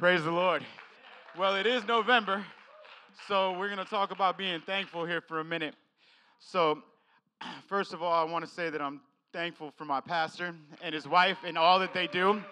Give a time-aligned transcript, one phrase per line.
[0.00, 0.64] Praise the Lord.
[1.36, 2.42] Well, it is November,
[3.28, 5.74] so we're going to talk about being thankful here for a minute.
[6.38, 6.78] So,
[7.68, 9.02] first of all, I want to say that I'm
[9.34, 12.42] thankful for my pastor and his wife and all that they do.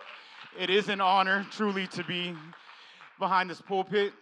[0.60, 2.34] It is an honor, truly, to be
[3.18, 4.12] behind this pulpit.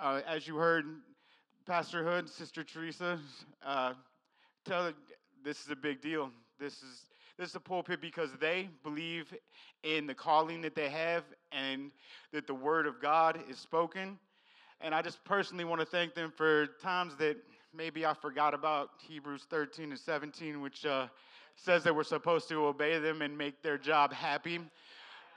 [0.00, 0.84] Uh, as you heard,
[1.66, 3.18] Pastor Hood, Sister Teresa,
[3.66, 3.94] uh,
[4.64, 4.92] tell
[5.42, 6.30] this is a big deal.
[6.60, 7.09] This is
[7.40, 9.34] this is a pulpit because they believe
[9.82, 11.90] in the calling that they have and
[12.34, 14.18] that the word of God is spoken.
[14.82, 17.38] And I just personally want to thank them for times that
[17.74, 21.06] maybe I forgot about Hebrews 13 and 17, which uh,
[21.56, 24.60] says that we're supposed to obey them and make their job happy.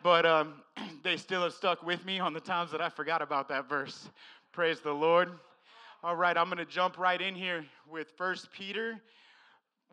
[0.04, 0.56] But um,
[1.04, 4.10] they still have stuck with me on the times that I forgot about that verse.
[4.52, 5.32] Praise the Lord.
[6.04, 9.00] All right, I'm going to jump right in here with First Peter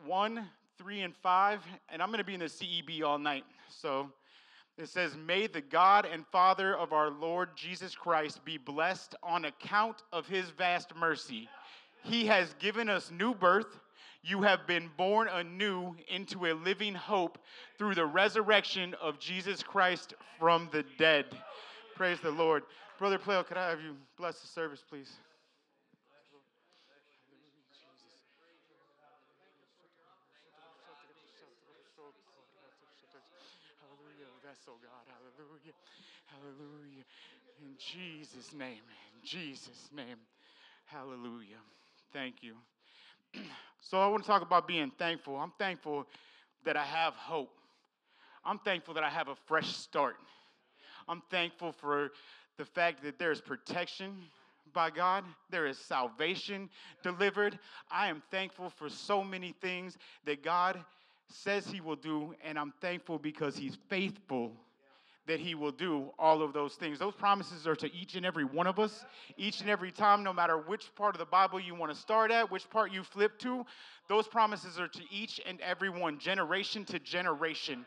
[0.05, 0.45] 1
[0.81, 3.43] 3 and 5, and I'm going to be in the CEB all night.
[3.69, 4.09] So
[4.79, 9.45] it says, May the God and Father of our Lord Jesus Christ be blessed on
[9.45, 11.47] account of his vast mercy.
[12.03, 13.79] He has given us new birth.
[14.23, 17.37] You have been born anew into a living hope
[17.77, 21.25] through the resurrection of Jesus Christ from the dead.
[21.95, 22.63] Praise the Lord.
[22.97, 25.11] Brother Plale, could I have you bless the service, please?
[34.71, 35.03] Oh God.
[35.09, 35.73] Hallelujah.
[36.41, 37.03] Hallelujah.
[37.61, 38.81] In Jesus' name.
[39.13, 40.17] In Jesus' name.
[40.85, 41.61] Hallelujah.
[42.11, 42.55] Thank you.
[43.79, 45.35] so I want to talk about being thankful.
[45.35, 46.07] I'm thankful
[46.65, 47.51] that I have hope.
[48.43, 50.15] I'm thankful that I have a fresh start.
[51.07, 52.11] I'm thankful for
[52.57, 54.15] the fact that there's protection
[54.73, 56.69] by God, there is salvation
[57.03, 57.59] delivered.
[57.91, 60.83] I am thankful for so many things that God
[61.27, 64.53] says he will do, and I'm thankful because he's faithful
[65.27, 66.97] that he will do all of those things.
[66.97, 69.05] Those promises are to each and every one of us,
[69.37, 72.31] each and every time, no matter which part of the Bible you want to start
[72.31, 73.65] at, which part you flip to.
[74.07, 77.85] Those promises are to each and every one, generation to generation.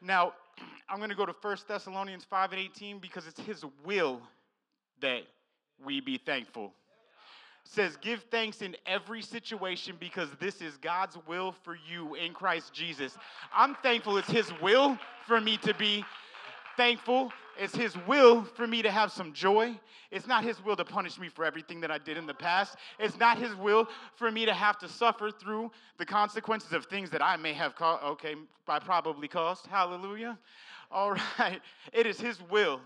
[0.00, 0.32] Now,
[0.88, 4.20] I'm going to go to 1 Thessalonians 5 and 18 because it's his will
[5.00, 5.22] that
[5.84, 6.72] we be thankful
[7.64, 12.72] says, Give thanks in every situation because this is God's will for you in Christ
[12.72, 13.16] Jesus.
[13.54, 16.04] I'm thankful it's His will for me to be
[16.80, 17.30] thankful.
[17.58, 19.78] It's His will for me to have some joy.
[20.10, 22.76] It's not His will to punish me for everything that I did in the past.
[22.98, 27.10] It's not His will for me to have to suffer through the consequences of things
[27.10, 28.34] that I may have caused, okay,
[28.66, 29.66] I probably caused.
[29.66, 30.38] Hallelujah.
[30.90, 31.60] All right.
[31.92, 32.80] It is His will.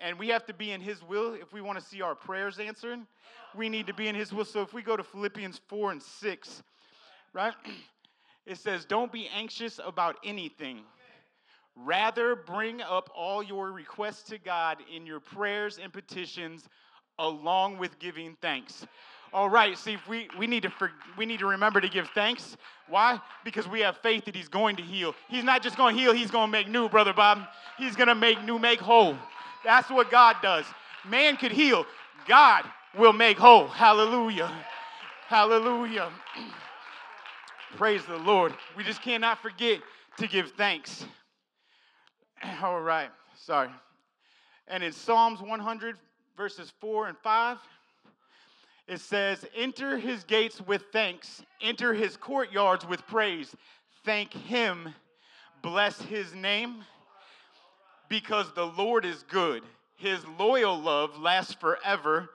[0.00, 2.58] And we have to be in His will if we want to see our prayers
[2.58, 3.00] answered
[3.54, 4.46] we need to be in His will.
[4.46, 6.62] So if we go to Philippians 4 and 6,
[7.34, 7.54] right?
[8.46, 10.82] It says, Don't be anxious about anything.
[11.76, 16.68] Rather, bring up all your requests to God in your prayers and petitions,
[17.18, 18.86] along with giving thanks.
[19.32, 20.72] All right, see, we, we, need to
[21.18, 22.56] we need to remember to give thanks.
[22.88, 23.20] Why?
[23.44, 25.16] Because we have faith that He's going to heal.
[25.28, 27.40] He's not just going to heal, He's going to make new, Brother Bob.
[27.76, 29.16] He's going to make new, make whole.
[29.64, 30.64] That's what God does.
[31.08, 31.84] Man could heal,
[32.28, 32.64] God
[32.96, 33.66] will make whole.
[33.66, 34.52] Hallelujah.
[35.26, 36.10] Hallelujah.
[37.76, 38.54] Praise the Lord.
[38.76, 39.80] We just cannot forget
[40.18, 41.06] to give thanks.
[42.62, 43.70] All right, sorry.
[44.68, 45.96] And in Psalms 100,
[46.36, 47.58] verses 4 and 5,
[48.86, 53.54] it says, Enter his gates with thanks, enter his courtyards with praise.
[54.04, 54.94] Thank him,
[55.62, 56.84] bless his name,
[58.08, 59.62] because the Lord is good.
[59.96, 62.28] His loyal love lasts forever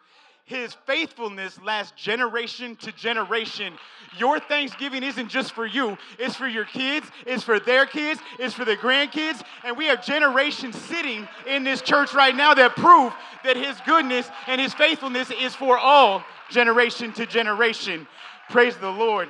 [0.49, 3.75] his faithfulness lasts generation to generation.
[4.17, 8.55] Your Thanksgiving isn't just for you, it's for your kids, it's for their kids, it's
[8.55, 9.43] for their grandkids.
[9.63, 14.27] And we have generations sitting in this church right now that prove that His goodness
[14.47, 18.07] and His faithfulness is for all, generation to generation.
[18.49, 19.29] Praise the Lord.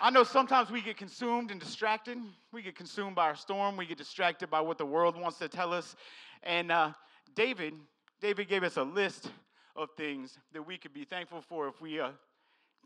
[0.00, 2.18] I know sometimes we get consumed and distracted.
[2.52, 3.76] We get consumed by our storm.
[3.76, 5.94] We get distracted by what the world wants to tell us.
[6.42, 6.90] And uh,
[7.36, 7.74] David,
[8.20, 9.30] David gave us a list
[9.76, 12.10] of things that we could be thankful for if we uh,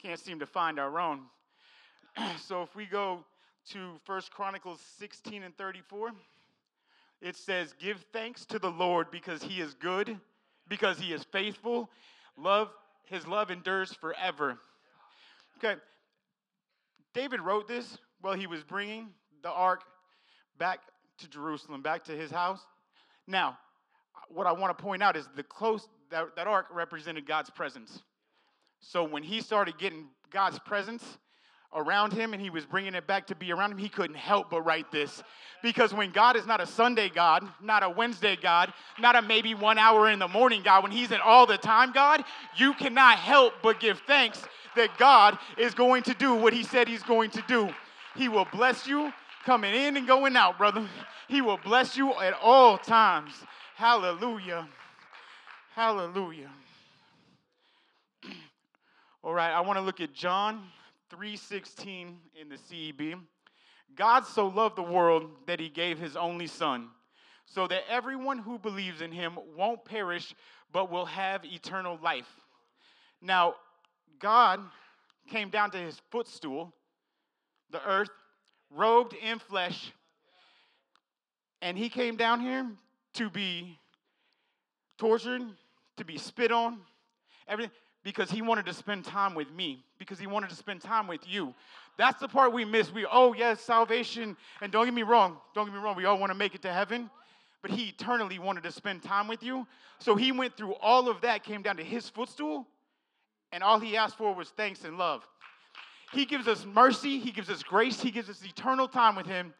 [0.02, 1.20] can't seem to find our own.
[2.44, 3.24] so if we go
[3.70, 6.10] to First Chronicles 16 and 34,
[7.20, 10.18] it says, Give thanks to the Lord because he is good,
[10.68, 11.90] because he is faithful.
[12.36, 12.70] Love,
[13.04, 14.58] his love endures forever.
[15.58, 15.78] Okay.
[17.12, 19.08] David wrote this while he was bringing
[19.42, 19.82] the ark
[20.58, 20.80] back
[21.18, 22.60] to Jerusalem, back to his house.
[23.26, 23.58] Now,
[24.28, 28.02] what I want to point out is the close that, that ark represented God's presence.
[28.80, 31.18] So when he started getting God's presence
[31.74, 34.50] around him and he was bringing it back to be around him, he couldn't help
[34.50, 35.22] but write this.
[35.62, 39.54] Because when God is not a Sunday God, not a Wednesday God, not a maybe
[39.54, 42.24] one hour in the morning God, when he's an all the time God,
[42.56, 44.42] you cannot help but give thanks
[44.76, 47.68] that God is going to do what he said he's going to do.
[48.16, 49.12] He will bless you
[49.44, 50.86] coming in and going out, brother.
[51.28, 53.32] He will bless you at all times.
[53.76, 54.68] Hallelujah.
[55.80, 56.50] Hallelujah.
[59.24, 60.64] All right, I want to look at John
[61.10, 63.18] 3:16 in the CEB.
[63.94, 66.90] God so loved the world that he gave his only son,
[67.46, 70.34] so that everyone who believes in him won't perish
[70.70, 72.28] but will have eternal life.
[73.22, 73.54] Now,
[74.18, 74.60] God
[75.30, 76.74] came down to his footstool,
[77.70, 78.10] the earth,
[78.68, 79.92] robed in flesh,
[81.62, 82.70] and he came down here
[83.14, 83.78] to be
[84.98, 85.40] tortured,
[86.00, 86.78] to be spit on,
[87.46, 91.06] everything, because he wanted to spend time with me, because he wanted to spend time
[91.06, 91.54] with you.
[91.98, 92.92] That's the part we miss.
[92.92, 94.36] We, oh, yes, salvation.
[94.62, 96.62] And don't get me wrong, don't get me wrong, we all want to make it
[96.62, 97.10] to heaven,
[97.60, 99.66] but he eternally wanted to spend time with you.
[99.98, 102.66] So he went through all of that, came down to his footstool,
[103.52, 105.26] and all he asked for was thanks and love.
[106.12, 109.54] He gives us mercy, he gives us grace, he gives us eternal time with him.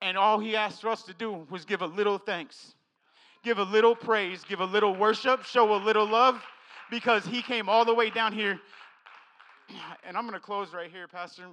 [0.00, 2.74] And all he asked for us to do was give a little thanks,
[3.42, 6.40] give a little praise, give a little worship, show a little love,
[6.90, 8.58] because he came all the way down here.
[10.04, 11.44] And I'm going to close right here, Pastor.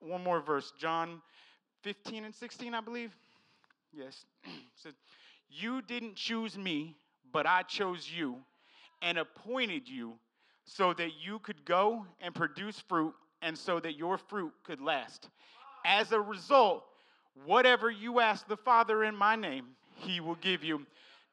[0.00, 1.20] One more verse John
[1.82, 3.14] 15 and 16, I believe.
[3.92, 4.24] Yes.
[4.76, 4.94] said,
[5.50, 6.96] You didn't choose me,
[7.32, 8.36] but I chose you
[9.02, 10.14] and appointed you
[10.64, 15.28] so that you could go and produce fruit and so that your fruit could last.
[15.84, 16.84] As a result,
[17.44, 19.66] whatever you ask the Father in my name,
[19.96, 20.86] he will give you.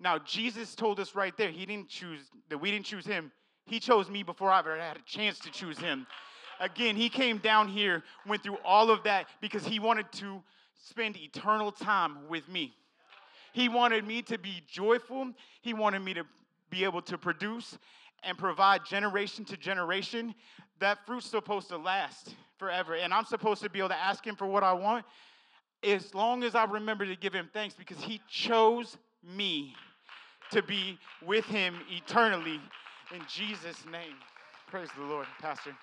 [0.04, 2.20] Now, Jesus told us right there, he didn't choose
[2.50, 3.32] that we didn't choose him.
[3.66, 6.06] He chose me before I ever had a chance to choose him.
[6.60, 10.44] Again, he came down here, went through all of that because he wanted to
[10.84, 12.74] spend eternal time with me.
[13.54, 15.32] He wanted me to be joyful.
[15.62, 16.26] He wanted me to
[16.70, 17.78] be able to produce
[18.24, 20.36] and provide generation to generation.
[20.80, 22.96] That fruit's supposed to last forever.
[22.96, 25.06] And I'm supposed to be able to ask him for what I want
[25.82, 29.76] as long as I remember to give him thanks because he chose me
[30.54, 32.62] to be with him eternally
[33.10, 34.14] in Jesus' name.
[34.70, 35.74] Praise the Lord, Pastor.
[35.74, 35.78] Here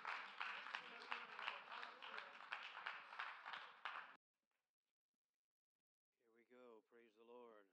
[6.38, 6.78] we go.
[6.86, 7.66] Praise the Lord.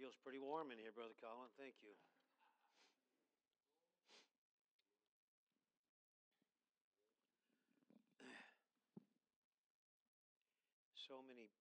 [0.00, 1.52] Feels pretty warm in here, Brother Colin.
[1.60, 1.92] Thank you.
[8.00, 8.32] So many,
[11.06, 11.52] so many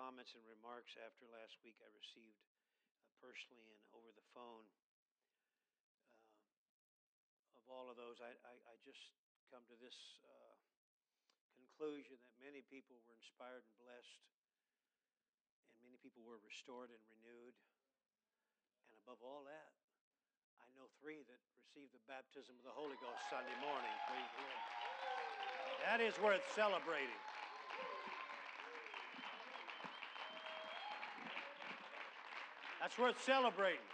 [0.00, 4.64] comments and remarks after last week I received uh, personally and over the phone.
[7.44, 9.12] Uh, of all of those, I, I, I just
[9.52, 10.56] come to this uh,
[11.52, 14.24] conclusion that many people were inspired and blessed,
[15.68, 17.52] and many people were restored and renewed.
[18.88, 19.76] And above all that,
[20.64, 23.92] I know three that received the baptism of the Holy Ghost Sunday morning.
[25.84, 27.20] That is worth celebrating.
[32.80, 33.84] That's worth celebrating.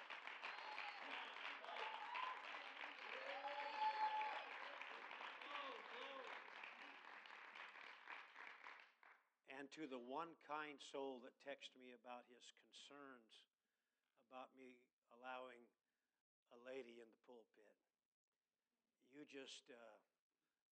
[9.51, 13.43] And to the one kind soul that texted me about his concerns
[14.31, 14.79] about me
[15.19, 15.67] allowing
[16.55, 17.75] a lady in the pulpit,
[19.11, 19.99] you just, uh,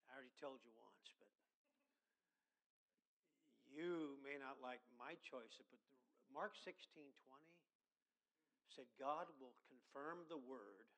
[0.06, 1.34] I already told you once, but
[3.66, 5.82] you may not like my choice, but the,
[6.30, 6.78] Mark 16
[7.26, 7.53] 20
[8.74, 10.90] said, God will confirm the word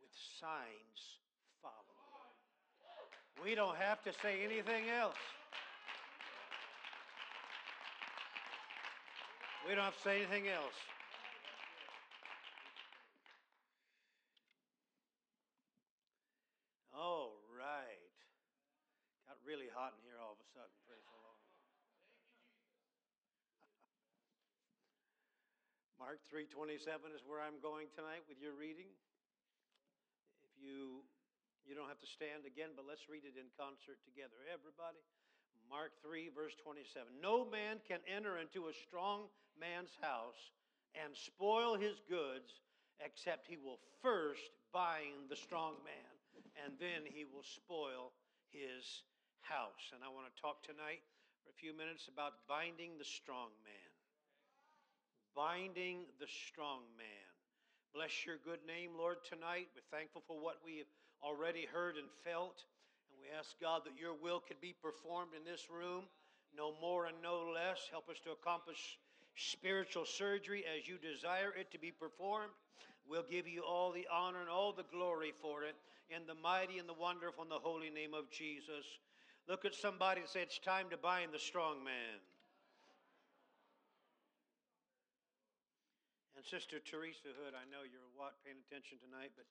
[0.00, 1.24] with signs
[1.64, 1.88] following.
[3.42, 5.16] We don't have to say anything else.
[9.66, 10.76] We don't have to say anything else.
[16.92, 18.12] All right.
[19.28, 20.74] Got really hot in here all of a sudden.
[20.84, 21.38] Praise the Lord.
[25.98, 28.86] Mark 3:27 is where I'm going tonight with your reading.
[30.46, 31.02] If you
[31.66, 34.38] you don't have to stand again, but let's read it in concert together.
[34.46, 35.02] Everybody.
[35.66, 37.18] Mark 3 verse 27.
[37.20, 39.26] No man can enter into a strong
[39.58, 40.54] man's house
[40.94, 42.62] and spoil his goods
[43.02, 46.14] except he will first bind the strong man
[46.62, 48.14] and then he will spoil
[48.54, 49.02] his
[49.42, 49.90] house.
[49.92, 51.02] And I want to talk tonight
[51.42, 53.87] for a few minutes about binding the strong man
[55.38, 57.30] binding the strong man.
[57.94, 59.70] Bless your good name, Lord, tonight.
[59.70, 60.90] We're thankful for what we have
[61.22, 62.66] already heard and felt.
[63.06, 66.10] And we ask, God, that your will could be performed in this room,
[66.50, 67.86] no more and no less.
[67.86, 68.98] Help us to accomplish
[69.38, 72.50] spiritual surgery as you desire it to be performed.
[73.06, 75.78] We'll give you all the honor and all the glory for it
[76.10, 78.82] in the mighty and the wonderful and the holy name of Jesus.
[79.46, 82.18] Look at somebody and say, It's time to bind the strong man.
[86.38, 89.42] And Sister Teresa Hood, I know you're what paying attention tonight, but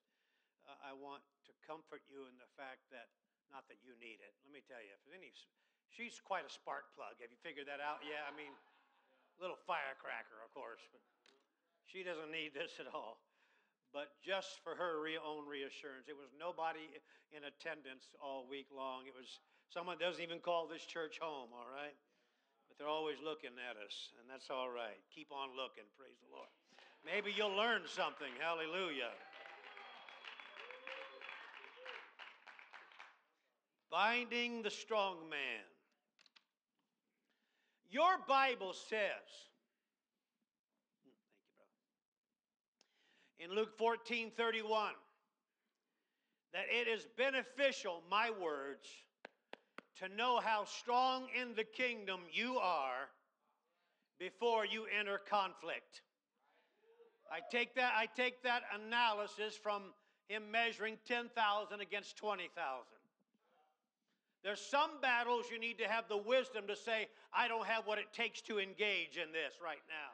[0.64, 3.12] uh, I want to comfort you in the fact that
[3.52, 4.32] not that you need it.
[4.48, 5.36] Let me tell you, if any,
[5.92, 7.20] she's quite a spark plug.
[7.20, 8.08] Have you figured that out?
[8.08, 8.56] Yeah, I mean,
[9.36, 11.04] little firecracker, of course, but
[11.92, 13.20] she doesn't need this at all
[13.96, 16.12] but just for her re- own reassurance.
[16.12, 16.92] It was nobody
[17.32, 19.08] in attendance all week long.
[19.08, 19.40] It was
[19.72, 21.96] someone doesn't even call this church home, all right?
[22.68, 25.00] But they're always looking at us, and that's all right.
[25.16, 26.52] Keep on looking, praise the Lord.
[27.06, 28.32] Maybe you'll learn something.
[28.40, 29.12] Hallelujah.
[33.90, 35.64] Binding the strong man.
[37.90, 39.48] Your Bible says,
[43.40, 44.92] in Luke 14 31
[46.54, 48.88] that it is beneficial, my words,
[50.00, 53.10] to know how strong in the kingdom you are
[54.20, 56.02] before you enter conflict.
[57.32, 59.94] I take that, I take that analysis from
[60.28, 62.52] him measuring 10,000 against 20,000.
[64.44, 67.98] There's some battles you need to have the wisdom to say, I don't have what
[67.98, 70.14] it takes to engage in this right now.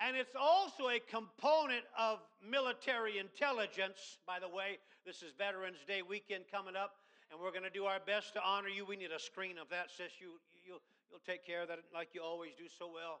[0.00, 4.16] And it's also a component of military intelligence.
[4.26, 6.96] By the way, this is Veterans Day weekend coming up,
[7.30, 8.86] and we're going to do our best to honor you.
[8.86, 10.12] We need a screen of that, sis.
[10.18, 13.20] You, you'll, you'll take care of that like you always do so well.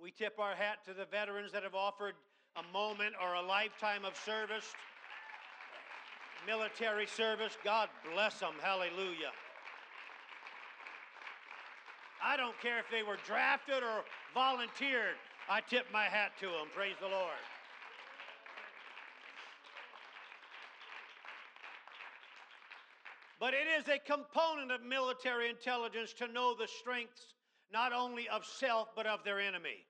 [0.00, 2.14] We tip our hat to the veterans that have offered
[2.56, 4.66] a moment or a lifetime of service,
[6.46, 7.56] military service.
[7.64, 8.54] God bless them.
[8.60, 9.32] Hallelujah.
[12.22, 15.16] I don't care if they were drafted or volunteered.
[15.48, 16.68] I tip my hat to them.
[16.74, 17.42] Praise the Lord.
[23.40, 27.34] But it is a component of military intelligence to know the strengths
[27.72, 29.86] not only of self but of their enemy.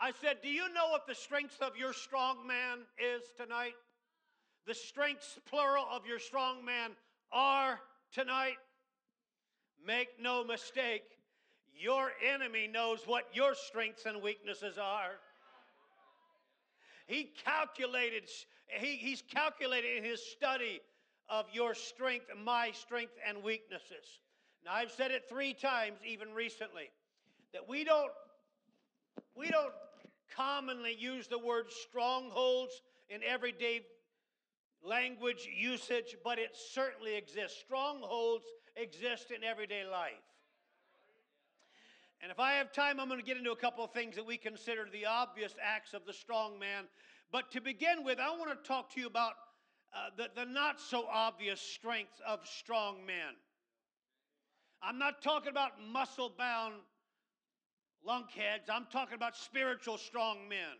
[0.00, 3.74] I said, Do you know what the strength of your strong man is tonight?
[4.66, 6.92] The strengths, plural, of your strong man
[7.30, 7.78] are
[8.12, 8.56] tonight.
[9.86, 11.02] Make no mistake,
[11.78, 15.12] your enemy knows what your strengths and weaknesses are.
[17.06, 18.24] He calculated,
[18.78, 20.80] he, he's calculated in his study
[21.28, 24.20] of your strength, my strength, and weaknesses.
[24.64, 26.90] Now I've said it three times, even recently,
[27.52, 28.10] that we don't
[29.36, 29.72] we don't
[30.34, 33.82] commonly use the word strongholds in everyday
[34.82, 37.58] language usage, but it certainly exists.
[37.60, 38.44] Strongholds
[38.76, 40.12] exist in everyday life.
[42.20, 44.24] And if I have time, I'm going to get into a couple of things that
[44.24, 46.84] we consider the obvious acts of the strong man.
[47.30, 49.32] But to begin with, I want to talk to you about
[49.94, 53.34] uh, the, the not so obvious strengths of strong men.
[54.86, 56.74] I'm not talking about muscle bound
[58.06, 60.76] lunkheads, I'm talking about spiritual strong men.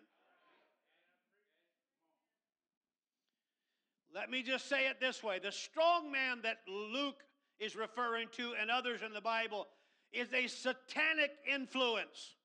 [4.14, 7.22] Let me just say it this way the strong man that Luke
[7.58, 9.66] is referring to and others in the Bible
[10.12, 12.36] is a satanic influence,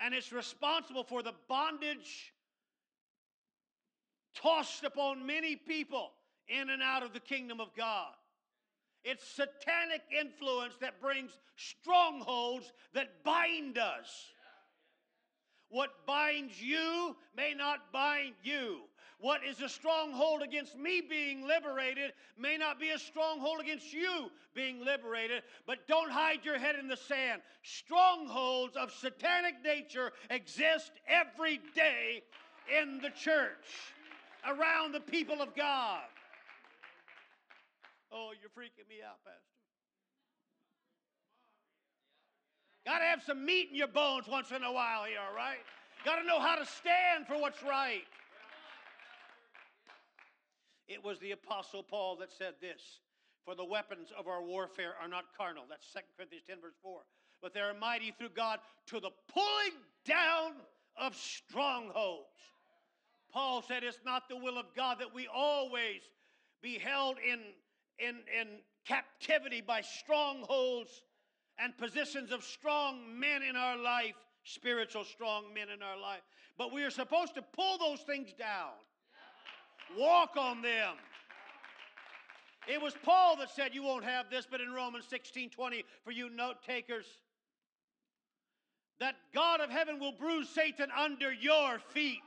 [0.00, 2.32] and it's responsible for the bondage
[4.34, 6.12] tossed upon many people
[6.48, 8.14] in and out of the kingdom of God.
[9.10, 14.06] It's satanic influence that brings strongholds that bind us.
[15.70, 18.80] What binds you may not bind you.
[19.18, 24.30] What is a stronghold against me being liberated may not be a stronghold against you
[24.54, 27.40] being liberated, but don't hide your head in the sand.
[27.62, 32.22] Strongholds of satanic nature exist every day
[32.78, 33.94] in the church,
[34.46, 36.02] around the people of God.
[38.10, 39.58] Oh, you're freaking me out, Pastor.
[42.86, 45.58] Got to have some meat in your bones once in a while here, all right?
[46.04, 48.04] Got to know how to stand for what's right.
[50.86, 52.80] It was the Apostle Paul that said this
[53.44, 55.64] For the weapons of our warfare are not carnal.
[55.68, 57.00] That's 2 Corinthians 10, verse 4.
[57.42, 60.52] But they are mighty through God to the pulling down
[60.96, 62.26] of strongholds.
[63.30, 66.00] Paul said it's not the will of God that we always
[66.62, 67.40] be held in,
[67.98, 68.48] in, in
[68.86, 71.02] captivity by strongholds
[71.58, 74.14] and positions of strong men in our life
[74.48, 76.22] spiritual strong men in our life.
[76.56, 78.72] But we are supposed to pull those things down,
[79.96, 80.94] walk on them.
[82.66, 86.10] It was Paul that said, You won't have this, but in Romans 16 20, for
[86.10, 87.06] you note takers,
[89.00, 92.18] that God of heaven will bruise Satan under your feet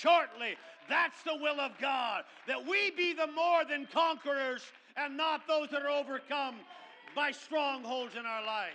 [0.00, 0.56] shortly.
[0.88, 4.62] That's the will of God, that we be the more than conquerors
[4.96, 6.56] and not those that are overcome
[7.14, 8.74] by strongholds in our lives.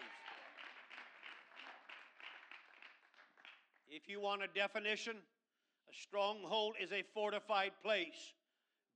[3.89, 8.33] If you want a definition, a stronghold is a fortified place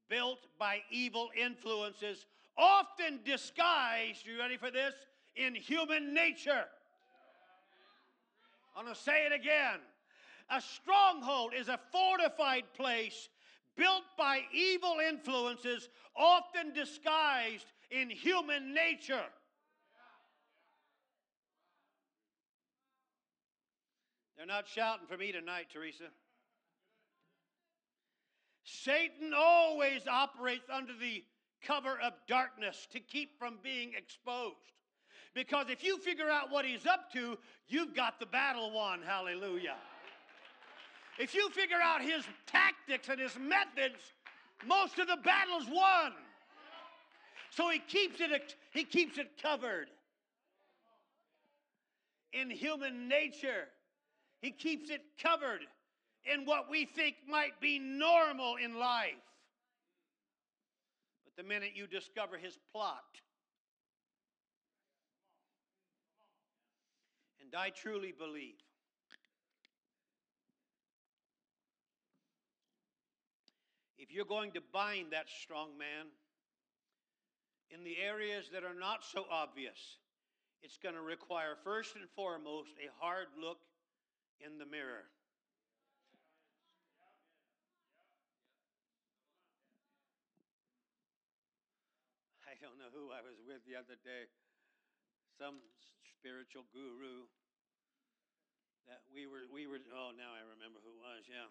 [0.09, 2.25] built by evil influences,
[2.57, 4.93] often disguised, you ready for this?
[5.35, 6.65] In human nature.
[8.75, 9.79] I'm going to say it again.
[10.49, 13.29] A stronghold is a fortified place
[13.75, 19.25] built by evil influences, often disguised in human nature.
[24.37, 26.05] They're not shouting for me tonight, Teresa.
[28.63, 31.23] Satan always operates under the
[31.61, 34.57] cover of darkness to keep from being exposed.
[35.33, 39.01] Because if you figure out what he's up to, you've got the battle won.
[39.01, 39.75] Hallelujah.
[41.19, 43.99] If you figure out his tactics and his methods,
[44.65, 46.13] most of the battle's won.
[47.51, 49.89] So he keeps it, he keeps it covered.
[52.31, 53.67] In human nature,
[54.41, 55.61] he keeps it covered
[56.25, 59.13] in what we think might be normal in life.
[61.25, 63.03] But the minute you discover his plot,
[67.39, 68.62] and I truly believe
[74.03, 76.11] if you're going to bind that strong man
[77.71, 79.79] in the areas that are not so obvious,
[80.59, 83.63] it's going to require, first and foremost, a hard look
[84.43, 85.07] in the mirror.
[92.43, 94.27] I don't know who I was with the other day,
[95.39, 95.63] some
[96.19, 97.23] spiritual guru
[98.83, 101.47] that we were we were oh now I remember who it was, yeah.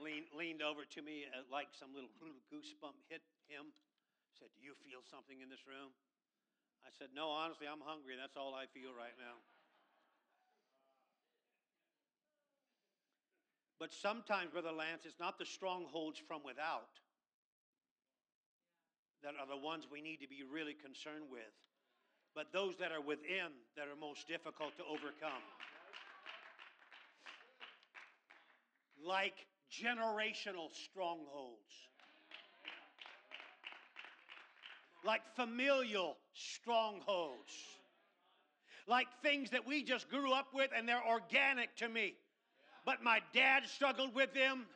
[0.00, 3.72] Leaned, leaned over to me uh, like some little, little goosebump hit him.
[4.38, 5.92] Said, Do you feel something in this room?
[6.82, 8.16] I said, No, honestly, I'm hungry.
[8.16, 9.36] That's all I feel right now.
[13.82, 17.02] But sometimes, Brother Lance, it's not the strongholds from without
[19.22, 21.50] that are the ones we need to be really concerned with,
[22.34, 25.42] but those that are within that are most difficult to overcome.
[29.02, 29.34] Like
[29.72, 31.72] generational strongholds,
[35.04, 37.52] like familial strongholds,
[38.86, 42.14] like things that we just grew up with and they're organic to me.
[42.84, 44.66] But my dad struggled with them,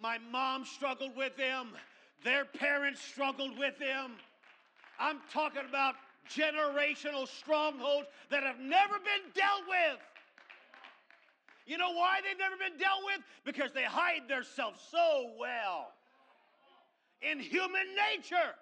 [0.00, 1.70] my mom struggled with them,
[2.24, 4.12] their parents struggled with them.
[4.98, 5.94] I'm talking about
[6.30, 10.00] generational strongholds that have never been dealt with.
[11.66, 13.20] You know why they've never been dealt with?
[13.44, 15.92] Because they hide themselves so well
[17.20, 18.54] in human nature.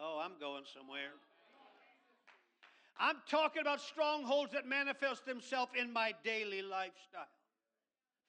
[0.00, 1.10] Oh, I'm going somewhere.
[2.98, 7.26] I'm talking about strongholds that manifest themselves in my daily lifestyle.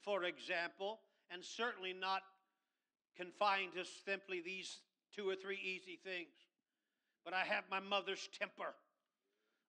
[0.02, 1.00] For example,
[1.32, 2.22] and certainly not
[3.16, 4.80] confined to simply these
[5.16, 6.34] two or three easy things,
[7.24, 8.74] but I have my mother's temper.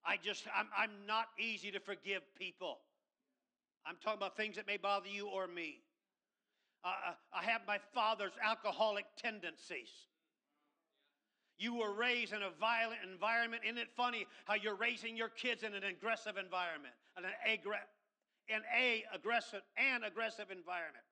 [0.04, 2.78] I just, I'm, I'm not easy to forgive people.
[3.86, 5.80] I'm talking about things that may bother you or me.
[6.84, 9.90] Uh, I have my father's alcoholic tendencies.
[11.58, 13.62] You were raised in a violent environment.
[13.64, 17.80] Isn't it funny how you're raising your kids in an aggressive environment, an, aggr-
[18.54, 21.04] an a aggressive and aggressive environment?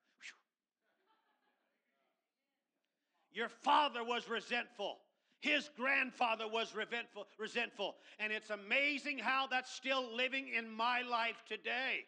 [3.32, 4.98] Your father was resentful.
[5.40, 7.96] His grandfather was resentful, resentful.
[8.18, 12.04] And it's amazing how that's still living in my life today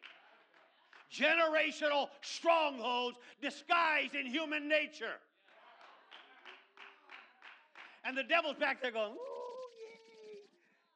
[1.12, 5.20] generational strongholds disguised in human nature.
[8.04, 9.14] And the devil's back there going.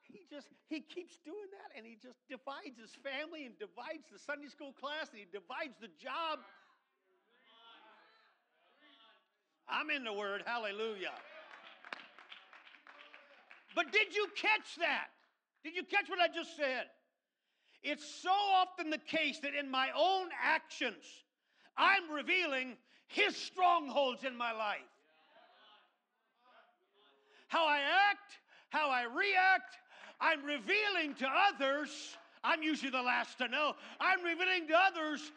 [0.03, 4.19] He just, he keeps doing that and he just divides his family and divides the
[4.19, 6.39] Sunday school class and he divides the job.
[9.69, 11.15] I'm in the word, hallelujah.
[13.75, 15.09] But did you catch that?
[15.63, 16.87] Did you catch what I just said?
[17.83, 21.05] It's so often the case that in my own actions,
[21.77, 22.77] I'm revealing
[23.09, 24.81] His strongholds in my life.
[27.49, 28.39] How I act,
[28.69, 29.79] how I react,
[30.21, 35.33] I'm revealing to others, I'm usually the last to know, I'm revealing to others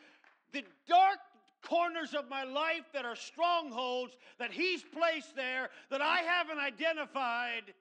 [0.52, 1.18] the dark
[1.64, 7.74] corners of my life that are strongholds that He's placed there that I haven't identified.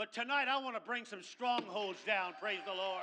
[0.00, 3.02] But tonight I want to bring some strongholds down, praise the Lord.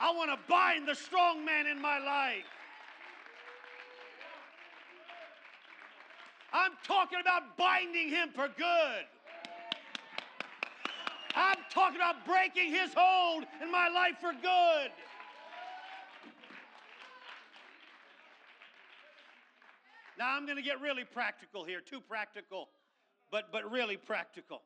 [0.00, 2.44] I want to bind the strong man in my life.
[6.52, 9.04] I'm talking about binding him for good.
[11.34, 14.92] I'm talking about breaking his hold in my life for good.
[20.16, 22.68] Now I'm going to get really practical here, too practical,
[23.32, 24.62] but, but really practical.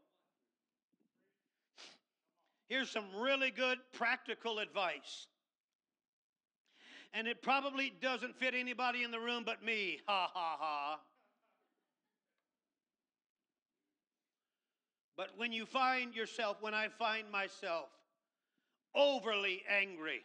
[2.73, 5.27] Here's some really good practical advice.
[7.13, 10.01] And it probably doesn't fit anybody in the room but me.
[10.09, 10.99] Ha ha ha.
[15.19, 17.91] But when you find yourself, when I find myself
[18.95, 20.23] overly angry,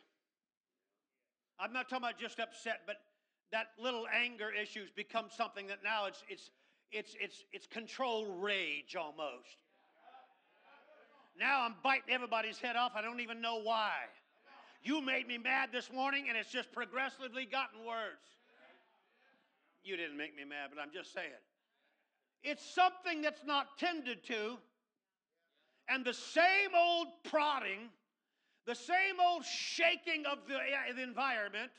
[1.59, 2.95] I'm not talking about just upset, but
[3.51, 6.49] that little anger issues become something that now it's it's
[6.93, 9.66] it's it's it's controlled rage almost.
[11.39, 12.93] Now I'm biting everybody's head off.
[12.95, 13.91] I don't even know why.
[14.81, 18.23] You made me mad this morning, and it's just progressively gotten worse.
[19.83, 21.29] You didn't make me mad, but I'm just saying.
[22.43, 24.57] It's something that's not tended to,
[25.89, 27.89] and the same old prodding,
[28.65, 31.71] the same old shaking of the, eh, the environment,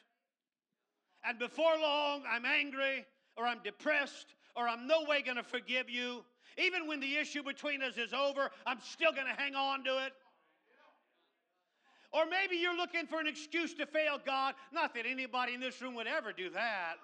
[1.25, 3.05] and before long I'm angry,
[3.37, 6.25] or I'm depressed, or I'm no way going to forgive you.
[6.59, 10.05] Even when the issue between us is over, I'm still going to hang on to
[10.05, 10.13] it.
[12.13, 14.55] Or maybe you're looking for an excuse to fail God.
[14.73, 16.95] Not that anybody in this room would ever do that.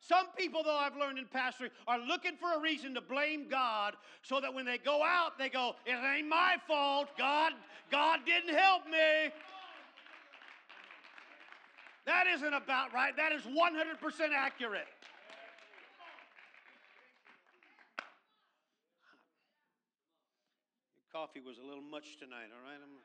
[0.00, 3.94] Some people, though, I've learned in pastoring, are looking for a reason to blame God
[4.22, 7.08] so that when they go out, they go, It ain't my fault.
[7.18, 7.52] God,
[7.90, 9.32] God didn't help me.
[12.06, 13.14] That isn't about right.
[13.16, 14.86] That is 100% accurate.
[21.09, 22.80] Your coffee was a little much tonight, all right?
[22.82, 22.96] I'm...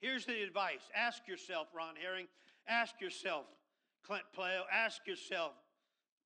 [0.00, 2.28] Here's the advice ask yourself, Ron Herring,
[2.68, 3.46] ask yourself,
[4.06, 5.50] Clint Playo, ask yourself,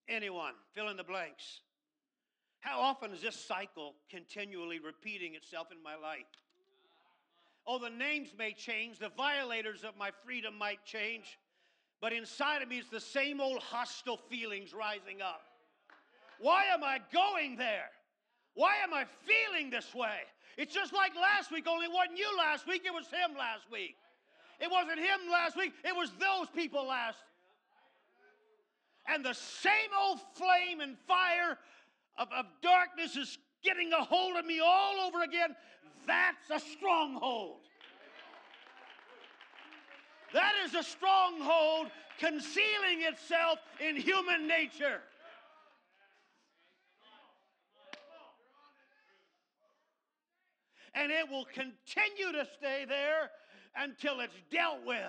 [0.06, 1.62] anyone, fill in the blanks.
[2.60, 6.26] How often is this cycle continually repeating itself in my life?
[7.66, 11.38] Oh, the names may change, the violators of my freedom might change,
[12.02, 15.53] but inside of me is the same old hostile feelings rising up.
[16.40, 17.90] Why am I going there?
[18.54, 20.18] Why am I feeling this way?
[20.56, 23.70] It's just like last week, only it wasn't you last week, it was him last
[23.70, 23.96] week.
[24.60, 27.18] It wasn't him last week, it was those people last.
[29.06, 31.58] And the same old flame and fire
[32.16, 35.54] of, of darkness is getting a hold of me all over again.
[36.06, 37.60] That's a stronghold.
[40.32, 45.00] That is a stronghold concealing itself in human nature.
[50.94, 53.30] And it will continue to stay there
[53.76, 55.00] until it's dealt with.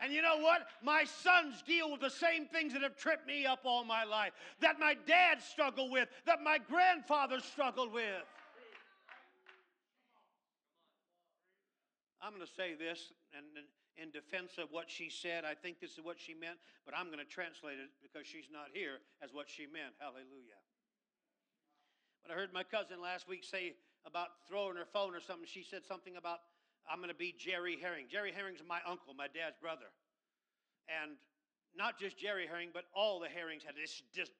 [0.00, 0.62] And you know what?
[0.82, 4.32] My sons deal with the same things that have tripped me up all my life,
[4.60, 8.24] that my dad struggled with, that my grandfather struggled with.
[12.22, 13.44] I'm going to say this and
[14.00, 15.44] in defense of what she said.
[15.44, 18.48] I think this is what she meant, but I'm going to translate it because she's
[18.50, 19.92] not here as what she meant.
[20.00, 20.56] Hallelujah.
[22.22, 23.74] But I heard my cousin last week say
[24.06, 25.46] about throwing her phone or something.
[25.46, 26.40] She said something about,
[26.90, 28.06] I'm going to be Jerry Herring.
[28.10, 29.92] Jerry Herring's my uncle, my dad's brother.
[30.88, 31.12] And
[31.76, 34.30] not just Jerry Herring, but all the Herrings had this, this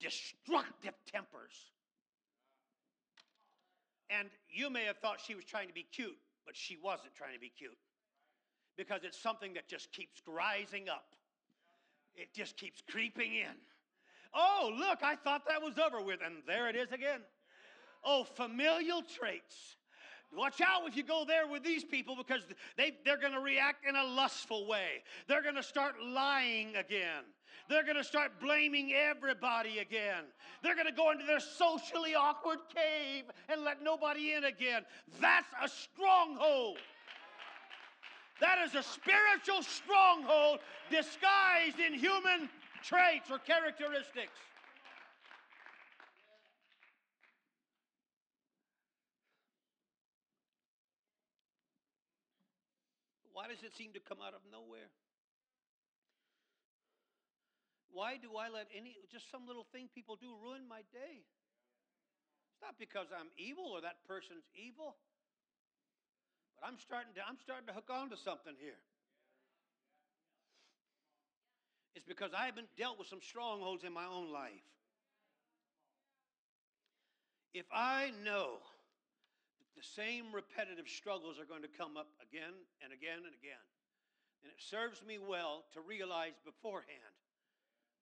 [0.00, 1.72] destructive tempers.
[4.10, 7.34] And you may have thought she was trying to be cute, but she wasn't trying
[7.34, 7.78] to be cute.
[8.76, 11.14] Because it's something that just keeps rising up,
[12.14, 13.56] it just keeps creeping in.
[14.34, 17.20] Oh, look, I thought that was over with, and there it is again.
[18.04, 19.76] Oh, familial traits.
[20.36, 22.42] Watch out if you go there with these people because
[22.76, 25.04] they, they're going to react in a lustful way.
[25.28, 27.22] They're going to start lying again.
[27.68, 30.24] They're going to start blaming everybody again.
[30.62, 34.82] They're going to go into their socially awkward cave and let nobody in again.
[35.20, 36.78] That's a stronghold.
[38.40, 40.58] That is a spiritual stronghold
[40.90, 42.48] disguised in human
[42.84, 44.36] traits or characteristics.
[53.32, 54.92] Why does it seem to come out of nowhere?
[57.90, 61.22] Why do I let any, just some little thing people do, ruin my day?
[61.22, 64.96] It's not because I'm evil or that person's evil.
[66.58, 68.78] But I'm starting to, I'm starting to hook on to something here.
[71.94, 74.66] It's because I haven't dealt with some strongholds in my own life.
[77.54, 78.58] If I know
[79.62, 83.62] that the same repetitive struggles are going to come up again and again and again,
[84.42, 87.14] then it serves me well to realize beforehand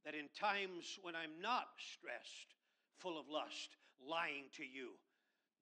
[0.05, 2.57] that in times when I'm not stressed,
[2.99, 4.97] full of lust, lying to you,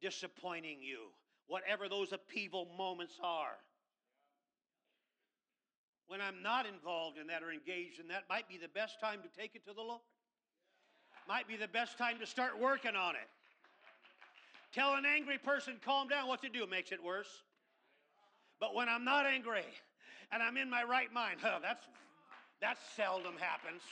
[0.00, 1.10] disappointing you,
[1.48, 3.58] whatever those upheaval moments are,
[6.10, 9.20] when I'm not involved in that or engaged in that, might be the best time
[9.22, 10.00] to take it to the Lord.
[11.28, 13.28] Might be the best time to start working on it.
[14.74, 16.26] Tell an angry person, calm down.
[16.26, 16.66] What it do?
[16.66, 17.28] Makes it worse.
[18.58, 19.62] But when I'm not angry
[20.32, 21.86] and I'm in my right mind, huh, that's
[22.60, 23.82] that seldom happens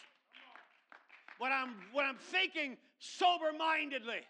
[1.38, 4.26] when I'm, when I'm thinking sober mindedly.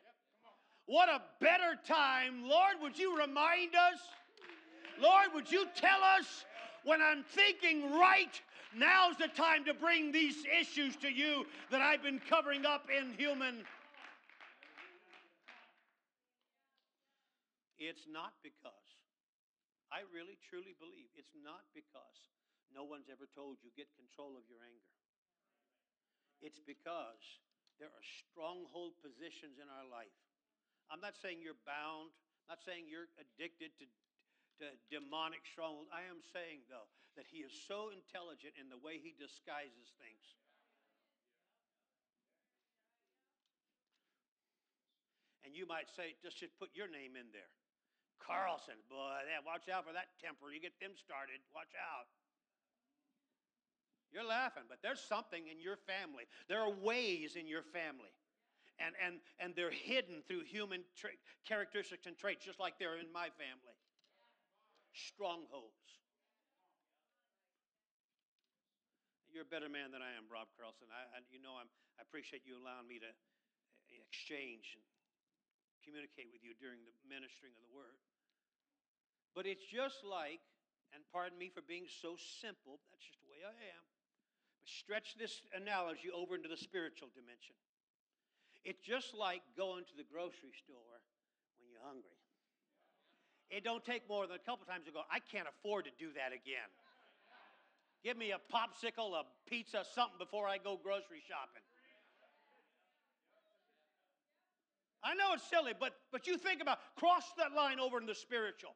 [0.85, 2.47] What a better time.
[2.47, 3.99] Lord, would you remind us?
[5.01, 6.45] Lord, would you tell us
[6.89, 8.33] when I'm thinking right,
[8.73, 13.13] now's the time to bring these issues to you that I've been covering up in
[13.21, 13.61] human.
[17.77, 18.89] It's not because,
[19.93, 22.33] I really truly believe, it's not because
[22.73, 24.97] no one's ever told you get control of your anger.
[26.41, 27.21] It's because
[27.77, 30.17] there are stronghold positions in our life.
[30.89, 32.17] I'm not saying you're bound,
[32.49, 33.85] not saying you're addicted to,
[34.59, 35.91] to demonic stronghold.
[35.95, 40.25] I am saying, though, that he is so intelligent in the way he disguises things.
[45.47, 47.49] And you might say, just, just put your name in there.
[48.21, 50.53] Carlson, boy, yeah, watch out for that temper.
[50.53, 52.11] You get them started, watch out.
[54.13, 56.29] You're laughing, but there's something in your family.
[56.49, 58.13] There are ways in your family.
[58.77, 61.17] And, and, and they're hidden through human tra-
[61.49, 63.78] characteristics and traits, just like they're in my family.
[64.99, 66.03] Strongholds.
[69.31, 70.91] You're a better man than I am, Rob Carlson.
[70.91, 74.83] I, I, you know I'm, I appreciate you allowing me to uh, exchange and
[75.87, 78.03] communicate with you during the ministering of the word.
[79.39, 80.43] But it's just like,
[80.91, 83.85] and pardon me for being so simple, that's just the way I am.
[84.59, 87.55] But Stretch this analogy over into the spiritual dimension.
[88.67, 90.99] It's just like going to the grocery store
[91.63, 92.18] when you're hungry.
[93.51, 96.13] It don't take more than a couple times to go, I can't afford to do
[96.15, 96.69] that again.
[98.05, 101.63] Give me a popsicle, a pizza, something before I go grocery shopping.
[105.03, 108.15] I know it's silly, but but you think about cross that line over in the
[108.15, 108.75] spiritual.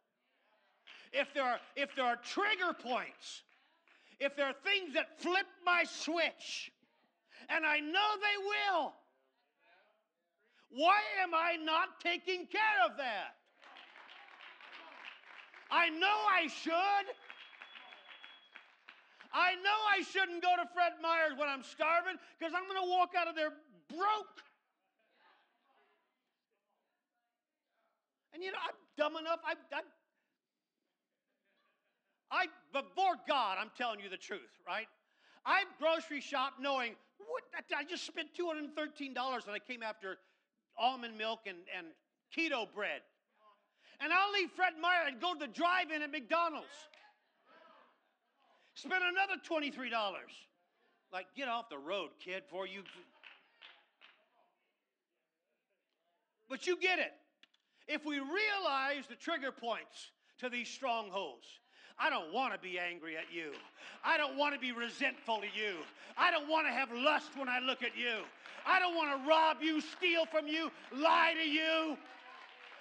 [1.13, 3.43] If there are if there are trigger points
[4.23, 6.71] if there are things that flip my switch,
[7.49, 8.93] and I know they will,
[10.71, 13.35] why am I not taking care of that?
[15.73, 17.07] I know I should.
[19.33, 22.91] I know I shouldn't go to Fred Meyer's when I'm starving because I'm going to
[22.91, 23.53] walk out of there
[23.89, 24.45] broke.
[28.35, 29.41] And you know, I'm dumb enough.
[29.47, 29.81] I, I,
[32.31, 34.87] I, before God, I'm telling you the truth, right?
[35.47, 37.43] I grocery shop knowing what
[37.75, 38.67] I just spent $213
[39.01, 40.19] and I came after
[40.79, 41.87] almond milk and, and
[42.37, 43.01] keto bread.
[44.03, 46.67] And I'll leave Fred Meyer and go to the drive in at McDonald's.
[48.75, 49.91] Spend another $23.
[51.12, 52.83] Like, get off the road, kid, before you.
[56.49, 57.12] But you get it.
[57.87, 60.11] If we realize the trigger points
[60.41, 61.47] to these strongholds,
[61.99, 63.53] I don't want to be angry at you.
[64.05, 65.77] I don't want to be resentful to you.
[66.17, 68.25] I don't want to have lust when I look at you.
[68.67, 71.97] I don't want to rob you, steal from you, lie to you.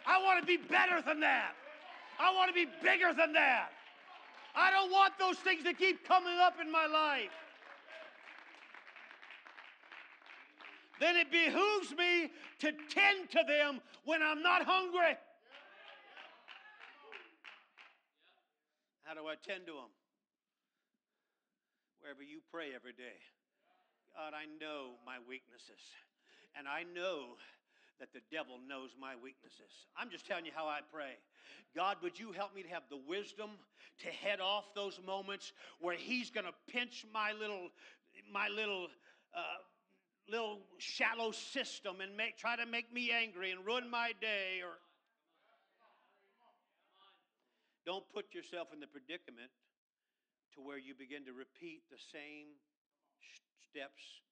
[0.05, 1.53] I want to be better than that.
[2.19, 3.69] I want to be bigger than that.
[4.55, 7.31] I don't want those things to keep coming up in my life.
[10.99, 15.17] Then it behooves me to tend to them when I'm not hungry.
[19.03, 19.91] How do I tend to them?
[22.01, 23.17] Wherever you pray every day.
[24.15, 25.81] God, I know my weaknesses.
[26.55, 27.37] And I know
[28.01, 29.85] that the devil knows my weaknesses.
[29.95, 31.21] I'm just telling you how I pray.
[31.75, 33.51] God, would you help me to have the wisdom
[34.01, 37.69] to head off those moments where he's going to pinch my little
[38.33, 38.87] my little
[39.37, 39.61] uh,
[40.27, 44.81] little shallow system and make try to make me angry and ruin my day or
[47.85, 49.53] don't put yourself in the predicament
[50.55, 52.57] to where you begin to repeat the same
[53.69, 54.25] steps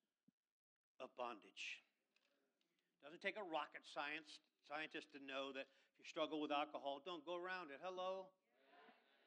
[1.00, 1.80] of bondage.
[3.04, 7.26] Doesn't take a rocket science scientist to know that if you struggle with alcohol, don't
[7.26, 7.80] go around it.
[7.82, 8.28] Hello.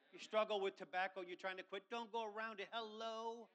[0.07, 2.67] If you struggle with tobacco, you're trying to quit, don't go around it.
[2.71, 3.47] Hello.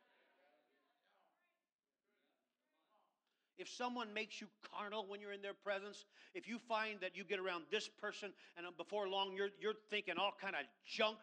[3.59, 6.05] If someone makes you carnal when you're in their presence,
[6.35, 10.15] if you find that you get around this person and before long you're, you're thinking
[10.17, 11.19] all kind of junk,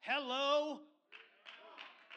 [0.00, 0.80] hello?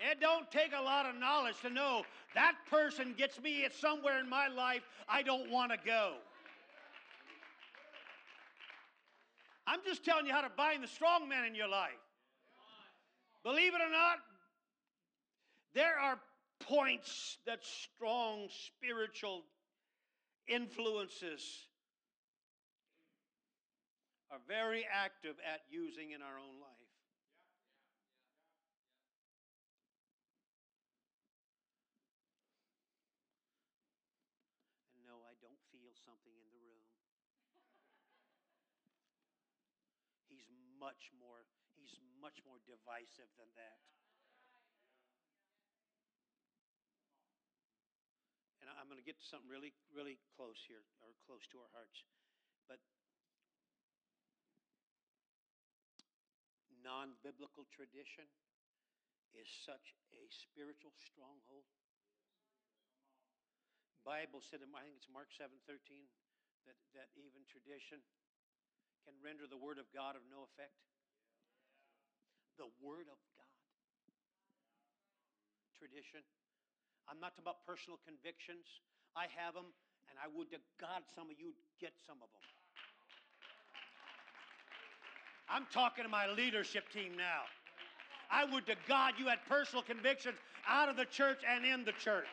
[0.02, 2.04] It don't take a lot of knowledge to know
[2.34, 6.16] that person gets me somewhere in my life I don't want to go.
[9.68, 11.92] I'm just telling you how to bind the strong man in your life.
[13.44, 14.18] Believe it or not,
[15.74, 16.20] there are
[16.60, 19.44] points that strong spiritual
[20.48, 21.68] influences
[24.32, 26.92] are very active at using in our own life.
[34.98, 36.84] And no, I don't feel something in the room.
[40.28, 40.50] He's
[40.86, 43.82] much more he's much more divisive than that.
[48.66, 51.70] and I'm going to get to something really, really close here, or close to our
[51.70, 52.02] hearts.
[52.66, 52.82] But
[56.82, 58.26] non biblical tradition
[59.38, 61.70] is such a spiritual stronghold.
[64.02, 66.10] Bible said I think it's Mark 7 13
[66.66, 68.02] that, that even tradition
[69.06, 70.74] can render the word of God of no effect.
[72.58, 73.54] The word of God.
[75.78, 76.26] Tradition
[77.10, 78.66] I'm not talking about personal convictions.
[79.16, 79.70] I have them,
[80.10, 82.46] and I would to God some of you get some of them.
[85.48, 87.46] I'm talking to my leadership team now.
[88.32, 90.38] I would to God you had personal convictions
[90.68, 92.26] out of the church and in the church.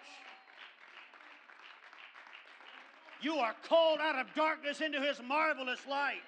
[3.21, 6.25] You are called out of darkness into his marvelous light.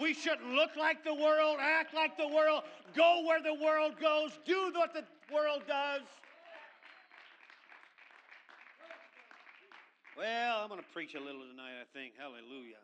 [0.00, 2.62] We shouldn't look like the world, act like the world,
[2.94, 6.02] go where the world goes, do what the world does.
[10.16, 12.14] Well, I'm going to preach a little tonight, I think.
[12.18, 12.82] Hallelujah.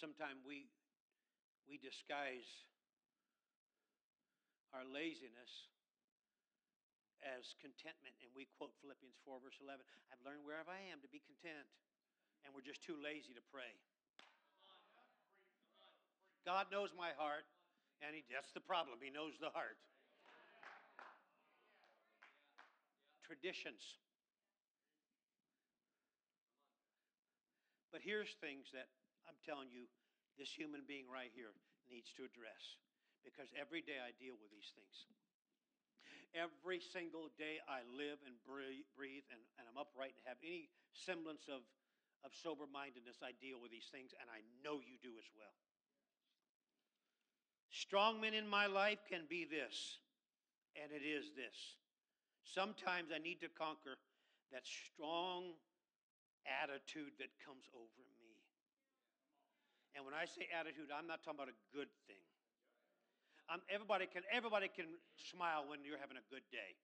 [0.00, 0.66] Sometimes we,
[1.68, 2.46] we disguise
[4.74, 5.70] our laziness
[7.34, 9.82] as contentment, and we quote Philippians 4, verse 11
[10.14, 11.66] I've learned wherever I am to be content,
[12.46, 13.74] and we're just too lazy to pray.
[16.46, 17.42] God knows my heart.
[18.04, 19.00] And he, that's the problem.
[19.00, 19.80] He knows the heart.
[23.24, 23.82] Traditions.
[27.90, 28.86] But here's things that
[29.24, 29.88] I'm telling you
[30.36, 31.56] this human being right here
[31.88, 32.76] needs to address.
[33.24, 35.08] Because every day I deal with these things.
[36.36, 41.48] Every single day I live and breathe and, and I'm upright and have any semblance
[41.48, 41.64] of,
[42.28, 45.56] of sober mindedness, I deal with these things, and I know you do as well.
[47.72, 50.00] Strong men in my life can be this,
[50.76, 51.80] and it is this.
[52.44, 53.96] Sometimes I need to conquer
[54.52, 55.56] that strong
[56.44, 58.36] attitude that comes over me.
[59.96, 62.20] And when I say attitude, I'm not talking about a good thing.
[63.70, 64.86] Everybody can everybody can
[65.30, 66.74] smile when you're having a good day.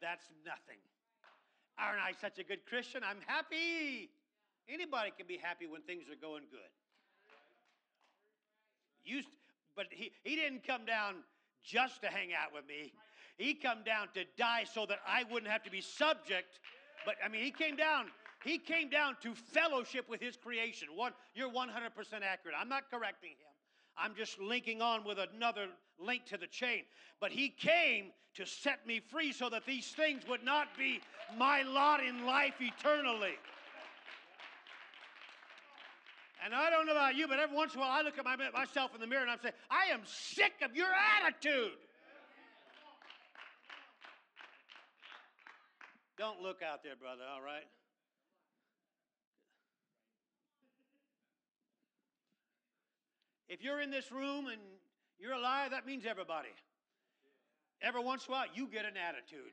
[0.00, 0.80] That's nothing.
[1.78, 3.02] Aren't I such a good Christian?
[3.04, 4.10] I'm happy.
[4.68, 6.70] Anybody can be happy when things are going good.
[9.04, 9.22] You,
[9.76, 11.16] but he, he didn't come down
[11.64, 12.92] just to hang out with me.
[13.38, 16.60] He come down to die so that I wouldn't have to be subject.
[17.06, 18.06] But I mean, he came down.
[18.44, 20.88] He came down to fellowship with his creation.
[20.94, 21.68] One, you're 100%
[22.22, 22.56] accurate.
[22.58, 23.52] I'm not correcting him.
[23.96, 25.66] I'm just linking on with another
[26.04, 26.84] link to the chain.
[27.20, 31.00] But he came to set me free so that these things would not be
[31.38, 33.34] my lot in life eternally.
[36.42, 38.24] And I don't know about you, but every once in a while I look at
[38.24, 40.88] my, myself in the mirror and I say, I am sick of your
[41.22, 41.72] attitude.
[46.16, 47.66] Don't look out there, brother, all right?
[53.48, 54.60] If you're in this room and
[55.20, 56.48] you're alive, that means everybody.
[57.82, 59.52] Every once in a while, you get an attitude.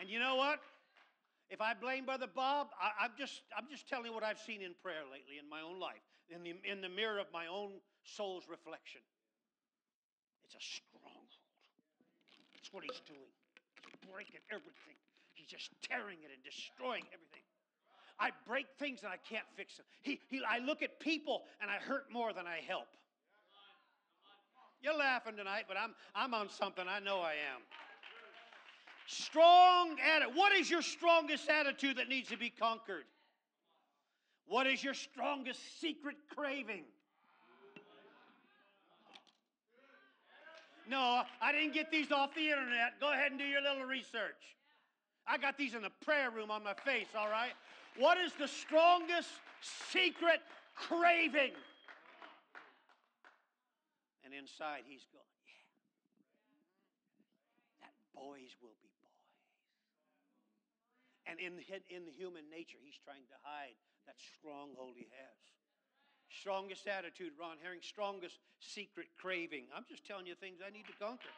[0.00, 0.60] And you know what?
[1.50, 4.62] If I blame Brother Bob, I, am just, I'm just telling you what I've seen
[4.62, 6.00] in prayer lately in my own life,
[6.30, 9.02] in the, in the mirror of my own soul's reflection.
[10.46, 11.30] It's a stronghold.
[12.54, 13.34] That's what he's doing.
[13.82, 14.96] He's breaking everything.
[15.34, 17.39] He's just tearing it and destroying everything.
[18.20, 19.86] I break things and I can't fix them.
[20.02, 22.88] He, he, I look at people and I hurt more than I help.
[24.82, 26.84] You're laughing tonight, but I'm, I'm on something.
[26.88, 27.62] I know I am.
[29.06, 30.36] Strong attitude.
[30.36, 33.04] What is your strongest attitude that needs to be conquered?
[34.46, 36.84] What is your strongest secret craving?
[40.88, 42.98] No, I didn't get these off the internet.
[43.00, 44.56] Go ahead and do your little research.
[45.26, 47.52] I got these in the prayer room on my face, all right?
[47.98, 49.28] What is the strongest
[49.90, 50.40] secret
[50.74, 51.52] craving?
[54.24, 55.26] And inside, he's going,
[57.82, 59.34] Yeah, that boys will be boys.
[61.26, 61.58] And in,
[61.90, 63.74] in the human nature, he's trying to hide
[64.06, 65.38] that stronghold he has.
[66.30, 69.66] Strongest attitude, Ron Herring, strongest secret craving.
[69.74, 71.34] I'm just telling you things I need to conquer.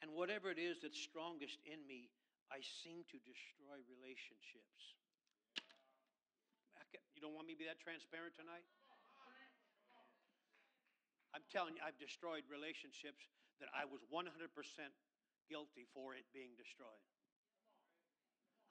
[0.00, 2.08] And whatever it is that's strongest in me,
[2.50, 4.98] I seem to destroy relationships.
[7.14, 8.66] You don't want me to be that transparent tonight?
[11.30, 13.22] I'm telling you, I've destroyed relationships
[13.62, 14.26] that I was 100%
[15.46, 17.06] guilty for it being destroyed.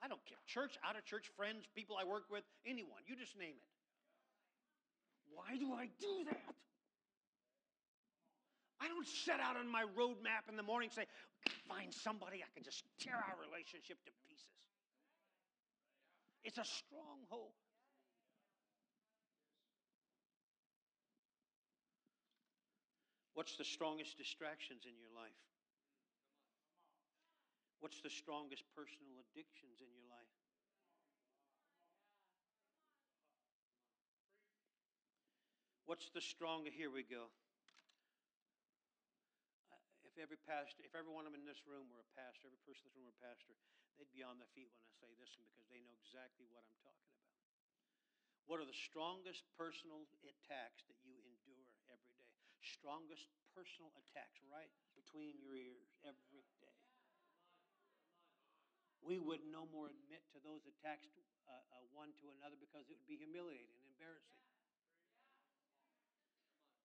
[0.04, 0.40] I don't care.
[0.44, 3.00] Church, out of church, friends, people I work with, anyone.
[3.08, 3.70] You just name it.
[5.32, 6.54] Why do I do that?
[8.80, 11.06] I don't set out on my roadmap in the morning and say,
[11.68, 14.50] find somebody I can just tear our relationship to pieces.
[16.44, 17.54] It's a stronghold.
[23.34, 25.36] What's the strongest distractions in your life?
[27.80, 30.34] What's the strongest personal addictions in your life?
[35.86, 36.76] What's the strongest?
[36.76, 37.32] Here we go.
[40.20, 42.84] Every pastor, if every one of them in this room were a pastor, every person
[42.84, 43.56] in this room were a pastor,
[43.96, 46.62] they'd be on their feet when I say this one because they know exactly what
[46.68, 47.32] I'm talking about.
[48.44, 52.28] What are the strongest personal attacks that you endure every day?
[52.60, 56.76] Strongest personal attacks right between your ears every day
[59.00, 61.08] we would no more admit to those attacks
[61.48, 64.39] uh, uh, one to another because it would be humiliating and embarrassing.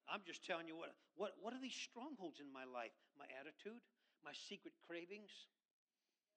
[0.06, 2.94] I'm just telling you what, what, what are these strongholds in my life?
[3.18, 3.82] My attitude?
[4.22, 5.34] My secret cravings?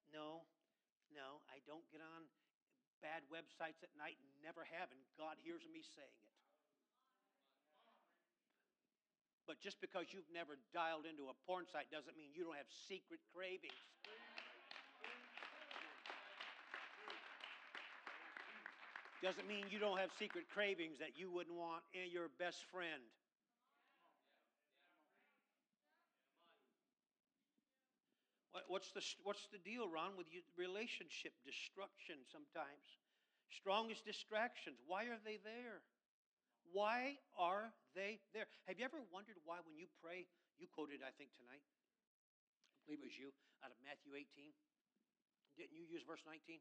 [0.09, 0.49] No,
[1.13, 2.25] no, I don't get on
[3.05, 6.29] bad websites at night, never have, and God hears me saying it.
[9.49, 12.69] But just because you've never dialed into a porn site doesn't mean you don't have
[12.69, 13.81] secret cravings.
[19.25, 23.03] Doesn't mean you don't have secret cravings that you wouldn't want in your best friend.
[28.69, 30.29] What's the, what's the deal, Ron, with
[30.61, 32.85] relationship destruction sometimes?
[33.49, 34.77] Strongest distractions.
[34.85, 35.81] Why are they there?
[36.69, 38.45] Why are they there?
[38.69, 40.29] Have you ever wondered why, when you pray,
[40.61, 43.33] you quoted, I think, tonight, I believe it was you,
[43.65, 44.53] out of Matthew 18.
[45.57, 46.61] Didn't you use verse 19?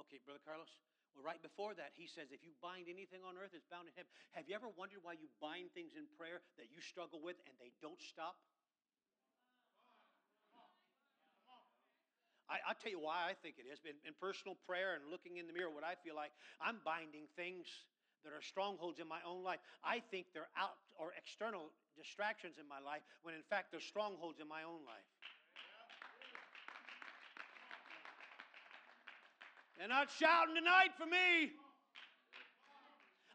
[0.00, 0.72] Okay, Brother Carlos.
[1.12, 3.94] Well, right before that, he says, if you bind anything on earth, it's bound in
[3.98, 4.08] heaven.
[4.32, 7.52] Have you ever wondered why you bind things in prayer that you struggle with and
[7.60, 8.40] they don't stop?
[12.50, 13.78] I, will tell you why I think it is.
[13.86, 17.30] In, in personal prayer and looking in the mirror, what I feel like, I'm binding
[17.38, 17.70] things
[18.26, 19.62] that are strongholds in my own life.
[19.86, 24.42] I think they're out or external distractions in my life when in fact they're strongholds
[24.42, 25.08] in my own life.
[29.78, 31.54] They're not shouting tonight for me.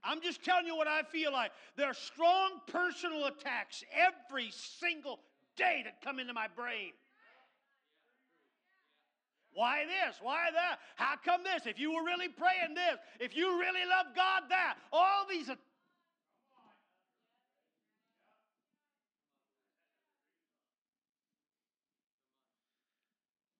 [0.03, 1.51] I'm just telling you what I feel like.
[1.76, 5.20] There are strong personal attacks every single
[5.57, 6.91] day that come into my brain.
[9.56, 10.18] Why this?
[10.22, 10.78] Why that?
[10.95, 11.66] How come this?
[11.66, 14.76] If you were really praying this, if you really love God, that.
[14.93, 15.49] All these.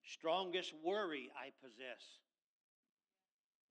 [0.04, 2.20] Strongest worry I possess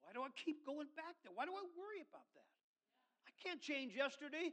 [0.05, 1.33] why do I keep going back there?
[1.35, 2.53] Why do I worry about that?
[3.25, 4.53] I can't change yesterday.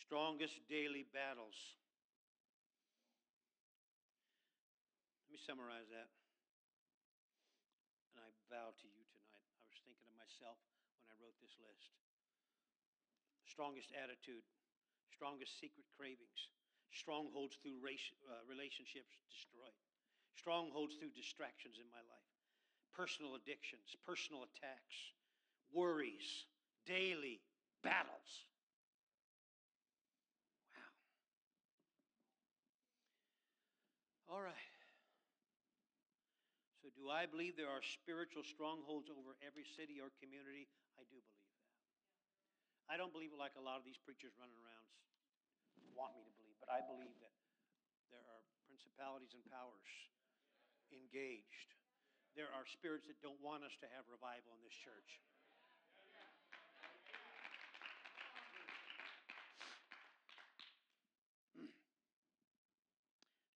[0.00, 1.54] Strongest daily battles.
[5.28, 6.10] Let me summarize that.
[8.10, 9.46] And I vow to you tonight.
[9.62, 10.58] I was thinking of myself
[11.06, 11.94] when I wrote this list.
[13.46, 14.42] Strongest attitude,
[15.14, 16.50] strongest secret cravings,
[16.90, 19.78] strongholds through race, uh, relationships destroyed
[20.36, 22.30] strongholds through distractions in my life,
[22.94, 25.16] personal addictions, personal attacks,
[25.72, 26.44] worries,
[26.84, 27.40] daily
[27.82, 28.44] battles.
[34.28, 34.36] Wow.
[34.36, 34.75] All right.
[37.06, 40.66] Do I believe there are spiritual strongholds over every city or community?
[40.98, 41.62] I do believe that.
[42.90, 44.86] I don't believe it like a lot of these preachers running around
[45.96, 47.32] want me to believe, but I believe that
[48.12, 49.88] there are principalities and powers
[50.92, 51.72] engaged.
[52.36, 55.24] There are spirits that don't want us to have revival in this church.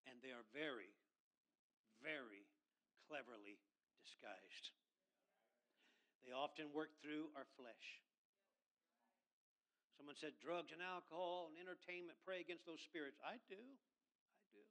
[0.09, 0.89] and they are very,
[2.01, 2.40] very
[3.11, 3.59] cleverly
[3.99, 4.71] disguised.
[6.23, 7.99] They often work through our flesh.
[9.99, 13.19] Someone said drugs and alcohol and entertainment pray against those spirits.
[13.19, 13.59] I do.
[13.59, 14.63] I do.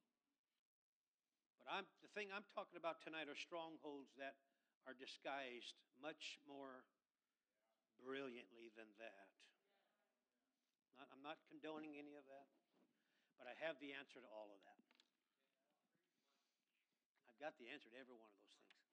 [1.61, 4.41] But I'm, the thing I'm talking about tonight are strongholds that
[4.89, 6.89] are disguised much more
[8.01, 9.29] brilliantly than that.
[10.97, 12.49] Not, I'm not condoning any of that,
[13.37, 14.90] but I have the answer to all of that
[17.41, 18.85] got the answer to every one of those things.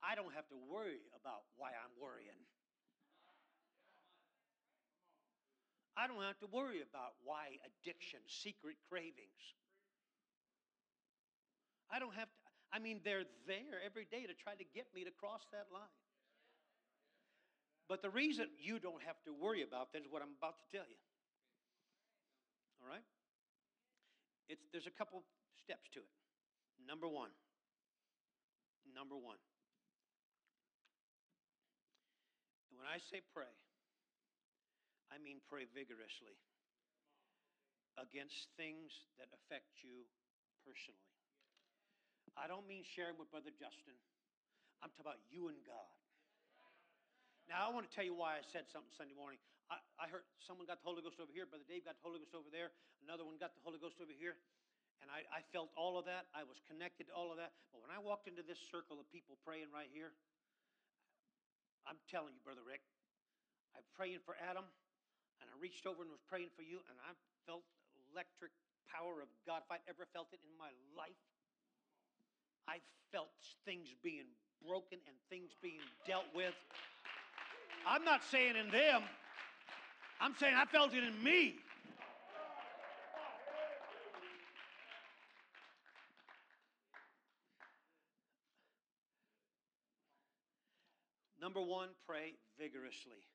[0.00, 2.40] I don't have to worry about why I'm worrying.
[6.00, 9.44] I don't have to worry about why addiction, secret cravings.
[11.92, 12.40] I don't have to,
[12.72, 15.92] I mean, they're there every day to try to get me to cross that line.
[17.84, 20.66] But the reason you don't have to worry about that is what I'm about to
[20.72, 20.96] tell you.
[22.80, 23.04] All right?
[24.48, 25.20] It's, there's a couple
[25.60, 26.14] steps to it.
[26.86, 27.30] Number one.
[28.94, 29.38] Number one.
[32.80, 33.52] when I say pray,
[35.12, 36.32] I mean pray vigorously
[38.00, 38.88] against things
[39.20, 40.08] that affect you
[40.64, 41.12] personally.
[42.40, 43.92] I don't mean sharing with Brother Justin.
[44.80, 45.92] I'm talking about you and God.
[47.52, 49.36] Now, I want to tell you why I said something Sunday morning.
[49.68, 51.44] I, I heard someone got the Holy Ghost over here.
[51.44, 52.72] Brother Dave got the Holy Ghost over there.
[53.04, 54.40] Another one got the Holy Ghost over here.
[55.00, 56.28] And I, I felt all of that.
[56.36, 57.56] I was connected to all of that.
[57.72, 60.12] But when I walked into this circle of people praying right here,
[61.88, 62.84] I'm telling you, Brother Rick,
[63.72, 64.66] I'm praying for Adam,
[65.40, 67.16] and I reached over and was praying for you, and I
[67.48, 67.64] felt
[68.12, 68.52] electric
[68.92, 69.64] power of God.
[69.64, 71.16] If I'd ever felt it in my life,
[72.68, 73.32] I felt
[73.64, 74.28] things being
[74.66, 76.54] broken and things being dealt with.
[77.86, 79.02] I'm not saying in them,
[80.20, 81.56] I'm saying I felt it in me.
[91.50, 93.26] Number one, pray vigorously.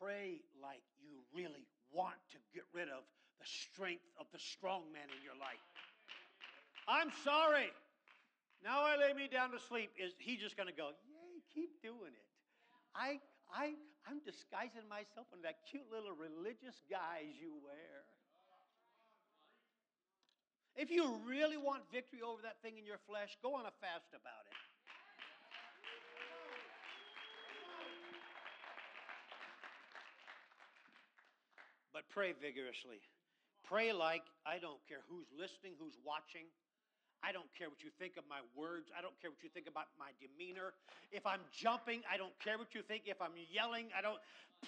[0.00, 3.04] Pray like you really want to get rid of
[3.36, 5.60] the strength of the strong man in your life.
[6.88, 7.68] I'm sorry.
[8.64, 9.92] Now I lay me down to sleep.
[10.00, 12.28] Is he just going to go, yay, keep doing it?
[12.96, 13.20] I,
[13.52, 13.76] I,
[14.08, 18.08] I'm disguising myself in that cute little religious guise you wear.
[20.72, 24.16] If you really want victory over that thing in your flesh, go on a fast
[24.16, 24.56] about it.
[31.92, 33.00] But pray vigorously.
[33.64, 36.48] Pray like I don't care who's listening, who's watching.
[37.22, 38.90] I don't care what you think of my words.
[38.96, 40.74] I don't care what you think about my demeanor.
[41.12, 43.04] If I'm jumping, I don't care what you think.
[43.06, 44.18] If I'm yelling, I don't.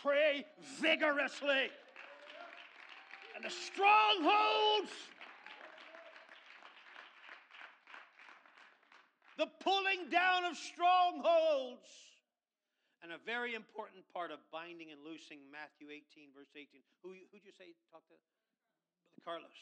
[0.03, 0.47] Pray
[0.81, 1.71] vigorously.
[3.35, 4.93] And the strongholds,
[9.37, 11.91] the pulling down of strongholds
[13.05, 16.81] and a very important part of binding and loosing, Matthew 18, verse 18.
[17.05, 18.17] Who, who'd you say talk to?
[18.17, 19.61] Brother Carlos.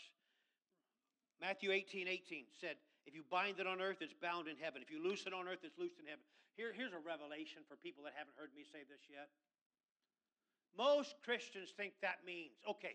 [1.42, 4.78] Matthew 18, 18 said, if you bind it on earth, it's bound in heaven.
[4.78, 6.22] If you loose it on earth, it's loosed in heaven.
[6.54, 9.26] Here, here's a revelation for people that haven't heard me say this yet.
[10.78, 12.94] Most Christians think that means, okay,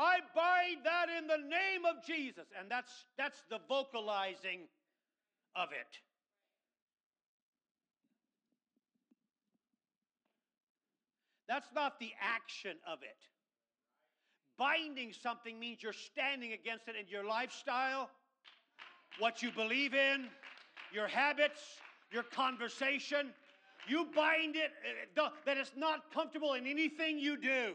[0.00, 2.48] I bind that in the name of Jesus.
[2.56, 4.72] And that's, that's the vocalizing
[5.52, 6.00] of it.
[11.48, 13.16] That's not the action of it.
[14.58, 18.10] Binding something means you're standing against it in your lifestyle,
[19.18, 20.26] what you believe in,
[20.92, 21.60] your habits,
[22.12, 23.28] your conversation.
[23.86, 24.72] You bind it
[25.16, 27.74] uh, that it's not comfortable in anything you do.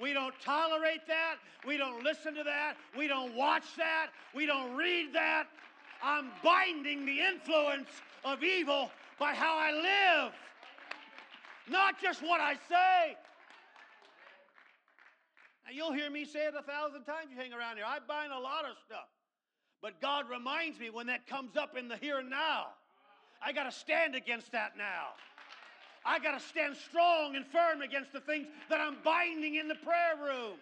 [0.00, 1.36] We don't tolerate that.
[1.66, 2.74] We don't listen to that.
[2.98, 4.08] We don't watch that.
[4.34, 5.44] We don't read that.
[6.02, 7.90] I'm binding the influence
[8.24, 10.32] of evil by how I live
[11.72, 13.16] not just what I say.
[15.64, 17.86] Now, you'll hear me say it a thousand times you hang around here.
[17.86, 19.08] I bind a lot of stuff.
[19.80, 22.66] But God reminds me when that comes up in the here and now.
[23.44, 25.14] I got to stand against that now.
[26.04, 29.74] I got to stand strong and firm against the things that I'm binding in the
[29.76, 30.58] prayer room.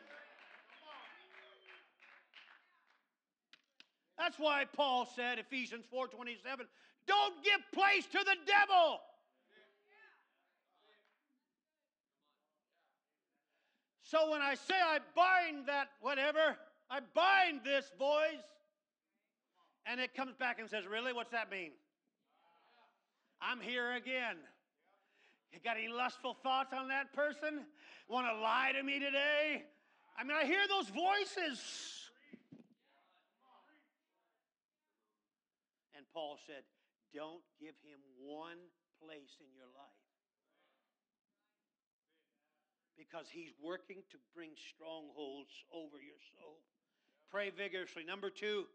[4.18, 6.66] That's why Paul said, Ephesians 4:27,
[7.06, 9.00] don't give place to the devil.
[14.11, 16.56] So when I say I bind that whatever,
[16.90, 18.42] I bind this voice,
[19.86, 21.12] and it comes back and says, Really?
[21.12, 21.70] What's that mean?
[23.40, 24.34] I'm here again.
[25.52, 27.61] You got any lustful thoughts on that person?
[28.08, 29.62] Want to lie to me today?
[30.18, 31.61] I mean, I hear those voices.
[35.94, 36.64] And Paul said,
[37.14, 38.58] Don't give him one
[39.00, 39.99] place in your life.
[43.01, 46.61] Because he's working to bring strongholds over your soul.
[47.32, 48.05] Pray vigorously.
[48.05, 48.68] Number two,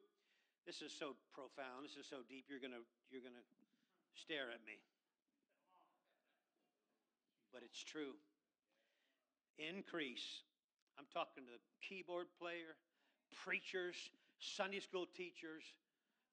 [0.66, 1.86] this is so profound.
[1.86, 2.50] This is so deep.
[2.50, 2.82] You're gonna
[3.14, 3.46] you're gonna
[4.18, 4.82] stare at me.
[7.54, 8.18] But it's true.
[9.62, 10.42] Increase.
[10.98, 12.74] I'm talking to the keyboard player,
[13.46, 13.96] preachers,
[14.40, 15.64] Sunday school teachers,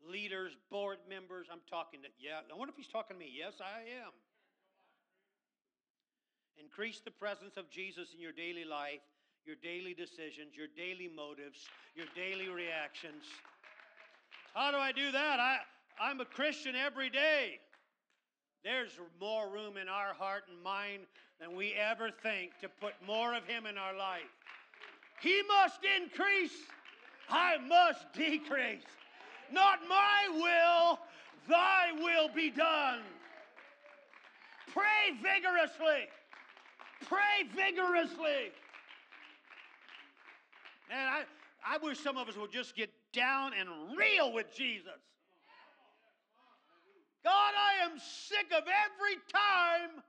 [0.00, 1.46] leaders, board members.
[1.52, 3.30] I'm talking to, yeah, I wonder if he's talking to me.
[3.30, 4.10] Yes, I am.
[6.58, 9.00] Increase the presence of Jesus in your daily life,
[9.44, 11.58] your daily decisions, your daily motives,
[11.94, 13.24] your daily reactions.
[14.54, 15.40] How do I do that?
[15.40, 15.58] I,
[16.00, 17.58] I'm a Christian every day.
[18.64, 21.02] There's more room in our heart and mind
[21.40, 24.30] than we ever think to put more of Him in our life.
[25.20, 26.56] He must increase,
[27.28, 28.84] I must decrease.
[29.50, 30.98] Not my will,
[31.48, 33.00] thy will be done.
[34.72, 36.08] Pray vigorously.
[37.08, 38.52] Pray vigorously.
[40.90, 41.22] And I,
[41.66, 45.00] I wish some of us would just get down and real with Jesus.
[47.24, 50.02] God, I am sick of every time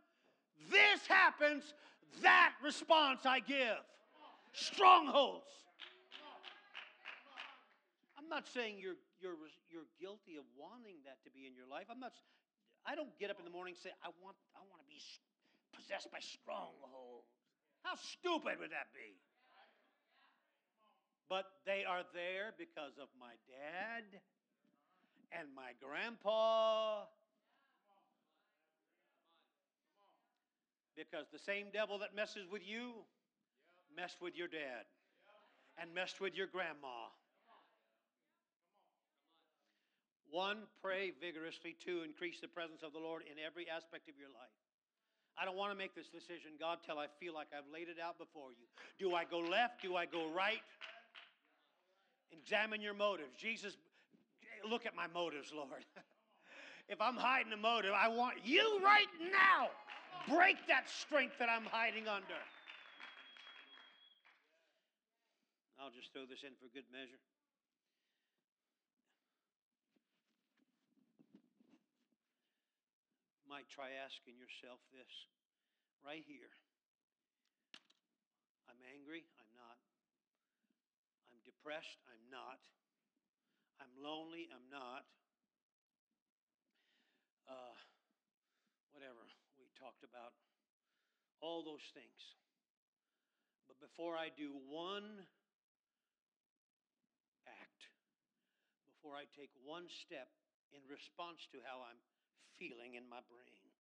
[0.72, 1.74] this happens,
[2.22, 3.78] that response I give.
[4.54, 5.46] Strongholds.
[8.18, 9.38] I'm not saying you're, you're,
[9.70, 11.86] you're guilty of wanting that to be in your life.
[11.90, 12.14] I'm not,
[12.86, 14.98] I don't get up in the morning and say, I want, I want to be
[15.76, 17.28] possessed by strongholds.
[17.84, 19.18] How stupid would that be?
[21.30, 24.06] But they are there because of my dad
[25.32, 27.04] and my grandpa.
[30.96, 33.04] Because the same devil that messes with you
[33.96, 34.86] messed with your dad
[35.82, 37.10] and messed with your grandma.
[40.30, 41.76] One, pray vigorously.
[41.78, 44.54] Two, increase the presence of the Lord in every aspect of your life.
[45.40, 47.98] I don't want to make this decision, God, till I feel like I've laid it
[47.98, 48.68] out before you.
[49.00, 49.82] Do I go left?
[49.82, 50.62] Do I go right?
[52.32, 53.34] Examine your motives.
[53.38, 53.78] Jesus,
[54.70, 55.86] look at my motives, Lord.
[56.90, 59.70] if I'm hiding a motive, I want you right now.
[60.30, 62.42] Break that strength that I'm hiding under.
[65.82, 67.20] I'll just throw this in for good measure.
[73.54, 75.30] Might try asking yourself this
[76.02, 76.50] right here.
[78.66, 79.78] I'm angry, I'm not.
[81.30, 82.58] I'm depressed, I'm not.
[83.78, 85.06] I'm lonely, I'm not.
[87.46, 87.78] Uh,
[88.90, 89.22] whatever
[89.62, 90.34] we talked about,
[91.38, 92.34] all those things.
[93.70, 95.30] But before I do one
[97.46, 97.82] act,
[98.98, 100.34] before I take one step
[100.74, 102.02] in response to how I'm
[102.60, 103.72] feeling in my brain.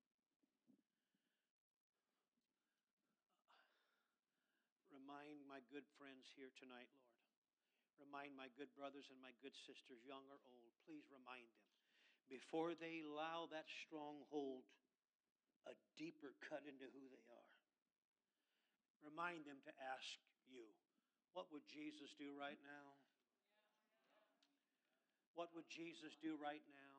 [4.89, 7.13] Remind my good friends here tonight, Lord.
[8.01, 10.73] Remind my good brothers and my good sisters, young or old.
[10.83, 11.69] Please remind them
[12.33, 14.65] before they allow that stronghold
[15.69, 17.53] a deeper cut into who they are.
[19.05, 20.17] Remind them to ask
[20.49, 20.65] you,
[21.37, 22.97] what would Jesus do right now?
[25.37, 26.97] What would Jesus do right now?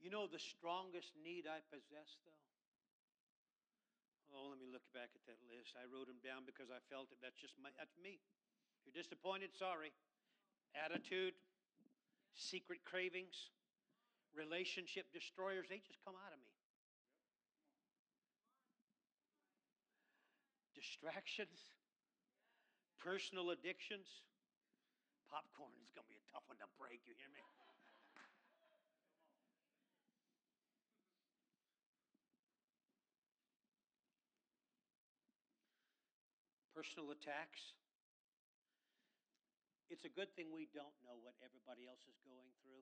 [0.11, 2.43] know the strongest need I possess, though?
[4.35, 5.75] Oh, let me look back at that list.
[5.79, 7.19] I wrote them down because I felt it.
[7.23, 8.19] That's just my, that's me.
[8.83, 9.95] If you're disappointed, sorry.
[10.75, 11.35] Attitude,
[12.35, 13.51] secret cravings,
[14.31, 16.51] relationship destroyers, they just come out of me.
[20.75, 21.59] Distractions,
[23.03, 24.07] personal addictions.
[25.27, 27.43] Popcorn is going to be a tough one to break, you hear me?
[36.81, 37.77] Personal attacks.
[39.93, 42.81] It's a good thing we don't know what everybody else is going through.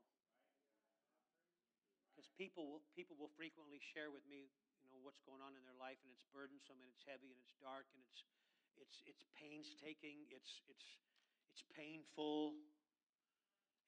[2.07, 4.47] Because people will, people will frequently share with me,
[4.87, 7.39] you know, what's going on in their life, and it's burdensome, and it's heavy, and
[7.43, 8.23] it's dark, and it's,
[8.79, 10.87] it's, it's painstaking, it's, it's,
[11.51, 12.55] it's painful.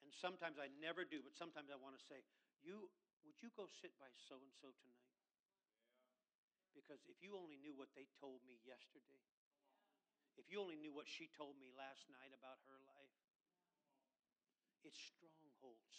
[0.03, 2.19] And sometimes I never do, but sometimes I want to say,
[2.59, 2.91] you,
[3.23, 5.15] would you go sit by so and so tonight?
[6.75, 9.23] Because if you only knew what they told me yesterday,
[10.39, 13.17] if you only knew what she told me last night about her life,
[14.83, 15.95] it's strongholds.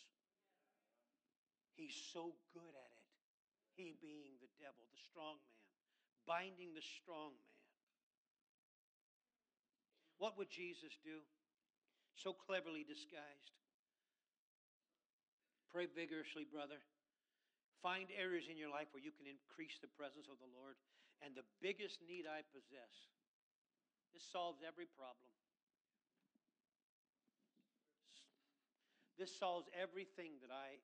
[1.76, 3.10] He's so good at it.
[3.74, 5.62] He being the devil, the strong man,
[6.28, 7.62] binding the strong man.
[10.20, 11.24] What would Jesus do?
[12.14, 13.56] So cleverly disguised.
[15.72, 16.78] Pray vigorously, brother.
[17.80, 20.76] Find areas in your life where you can increase the presence of the Lord.
[21.24, 22.94] And the biggest need I possess,
[24.12, 25.28] this solves every problem.
[29.18, 30.76] This solves everything that I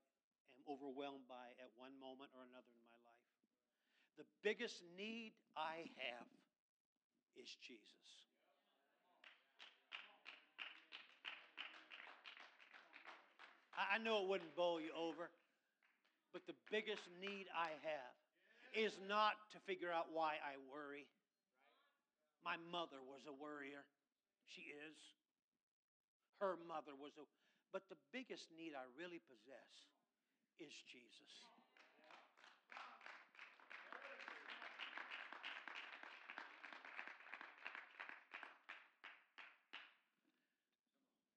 [0.56, 3.28] am overwhelmed by at one moment or another in my life.
[4.20, 6.28] The biggest need I have
[7.36, 8.28] is Jesus.
[13.78, 15.30] I know it wouldn't bowl you over.
[16.32, 18.14] But the biggest need I have
[18.76, 21.08] is not to figure out why I worry.
[22.44, 23.84] My mother was a worrier.
[24.46, 24.96] She is.
[26.40, 27.26] Her mother was a.
[27.72, 29.72] But the biggest need I really possess
[30.58, 31.44] is Jesus.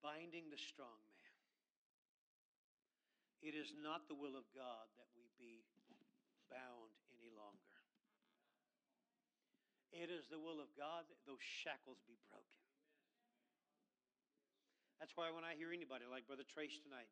[0.01, 1.21] Binding the strong man.
[3.41, 5.65] it is not the will of God that we be
[6.49, 7.00] bound.
[9.91, 12.59] It is the will of God that those shackles be broken.
[14.99, 17.09] That's why when I hear anybody like Brother Trace tonight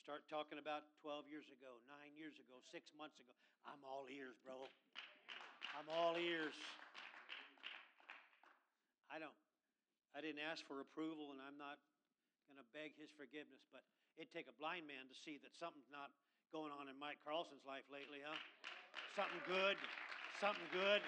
[0.00, 3.34] start talking about 12 years ago, nine years ago, six months ago,
[3.66, 4.70] I'm all ears, bro.
[5.74, 6.54] I'm all ears.
[9.10, 9.34] I don't,
[10.14, 11.82] I didn't ask for approval and I'm not
[12.46, 13.82] going to beg his forgiveness, but
[14.16, 16.08] It'd take a blind man to see that something's not
[16.48, 18.32] going on in Mike Carlson's life lately, huh?
[19.12, 19.76] Something good,
[20.40, 21.04] something good,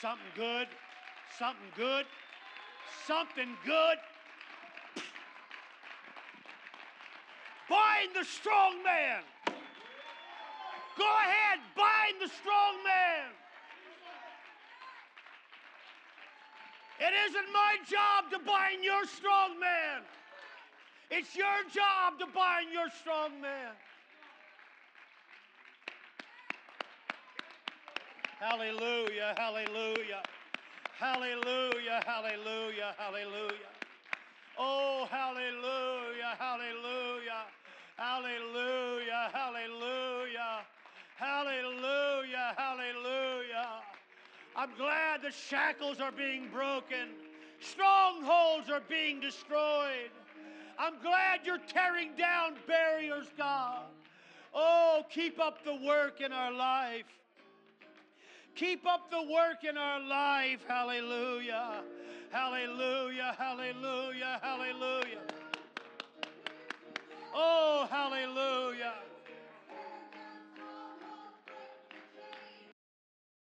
[0.00, 0.68] something good,
[1.38, 2.06] something good,
[3.06, 3.96] something good.
[7.68, 9.22] Bind the strong man.
[10.96, 13.30] Go ahead, bind the strong man.
[17.00, 20.02] It isn't my job to bind your strong man.
[21.10, 23.72] It's your job to bind your strong man.
[28.40, 30.22] Hallelujah, hallelujah,
[30.96, 33.72] hallelujah, hallelujah, hallelujah.
[34.56, 37.42] Oh, hallelujah, hallelujah,
[37.96, 40.60] hallelujah, hallelujah,
[41.16, 43.68] hallelujah, hallelujah.
[44.54, 47.08] I'm glad the shackles are being broken,
[47.58, 50.12] strongholds are being destroyed.
[50.78, 53.86] I'm glad you're tearing down barriers, God.
[54.54, 57.04] Oh, keep up the work in our life.
[58.58, 60.58] Keep up the work in our life.
[60.66, 61.80] Hallelujah.
[62.32, 63.32] Hallelujah.
[63.38, 64.40] Hallelujah.
[64.42, 65.20] Hallelujah.
[67.32, 68.94] Oh, hallelujah.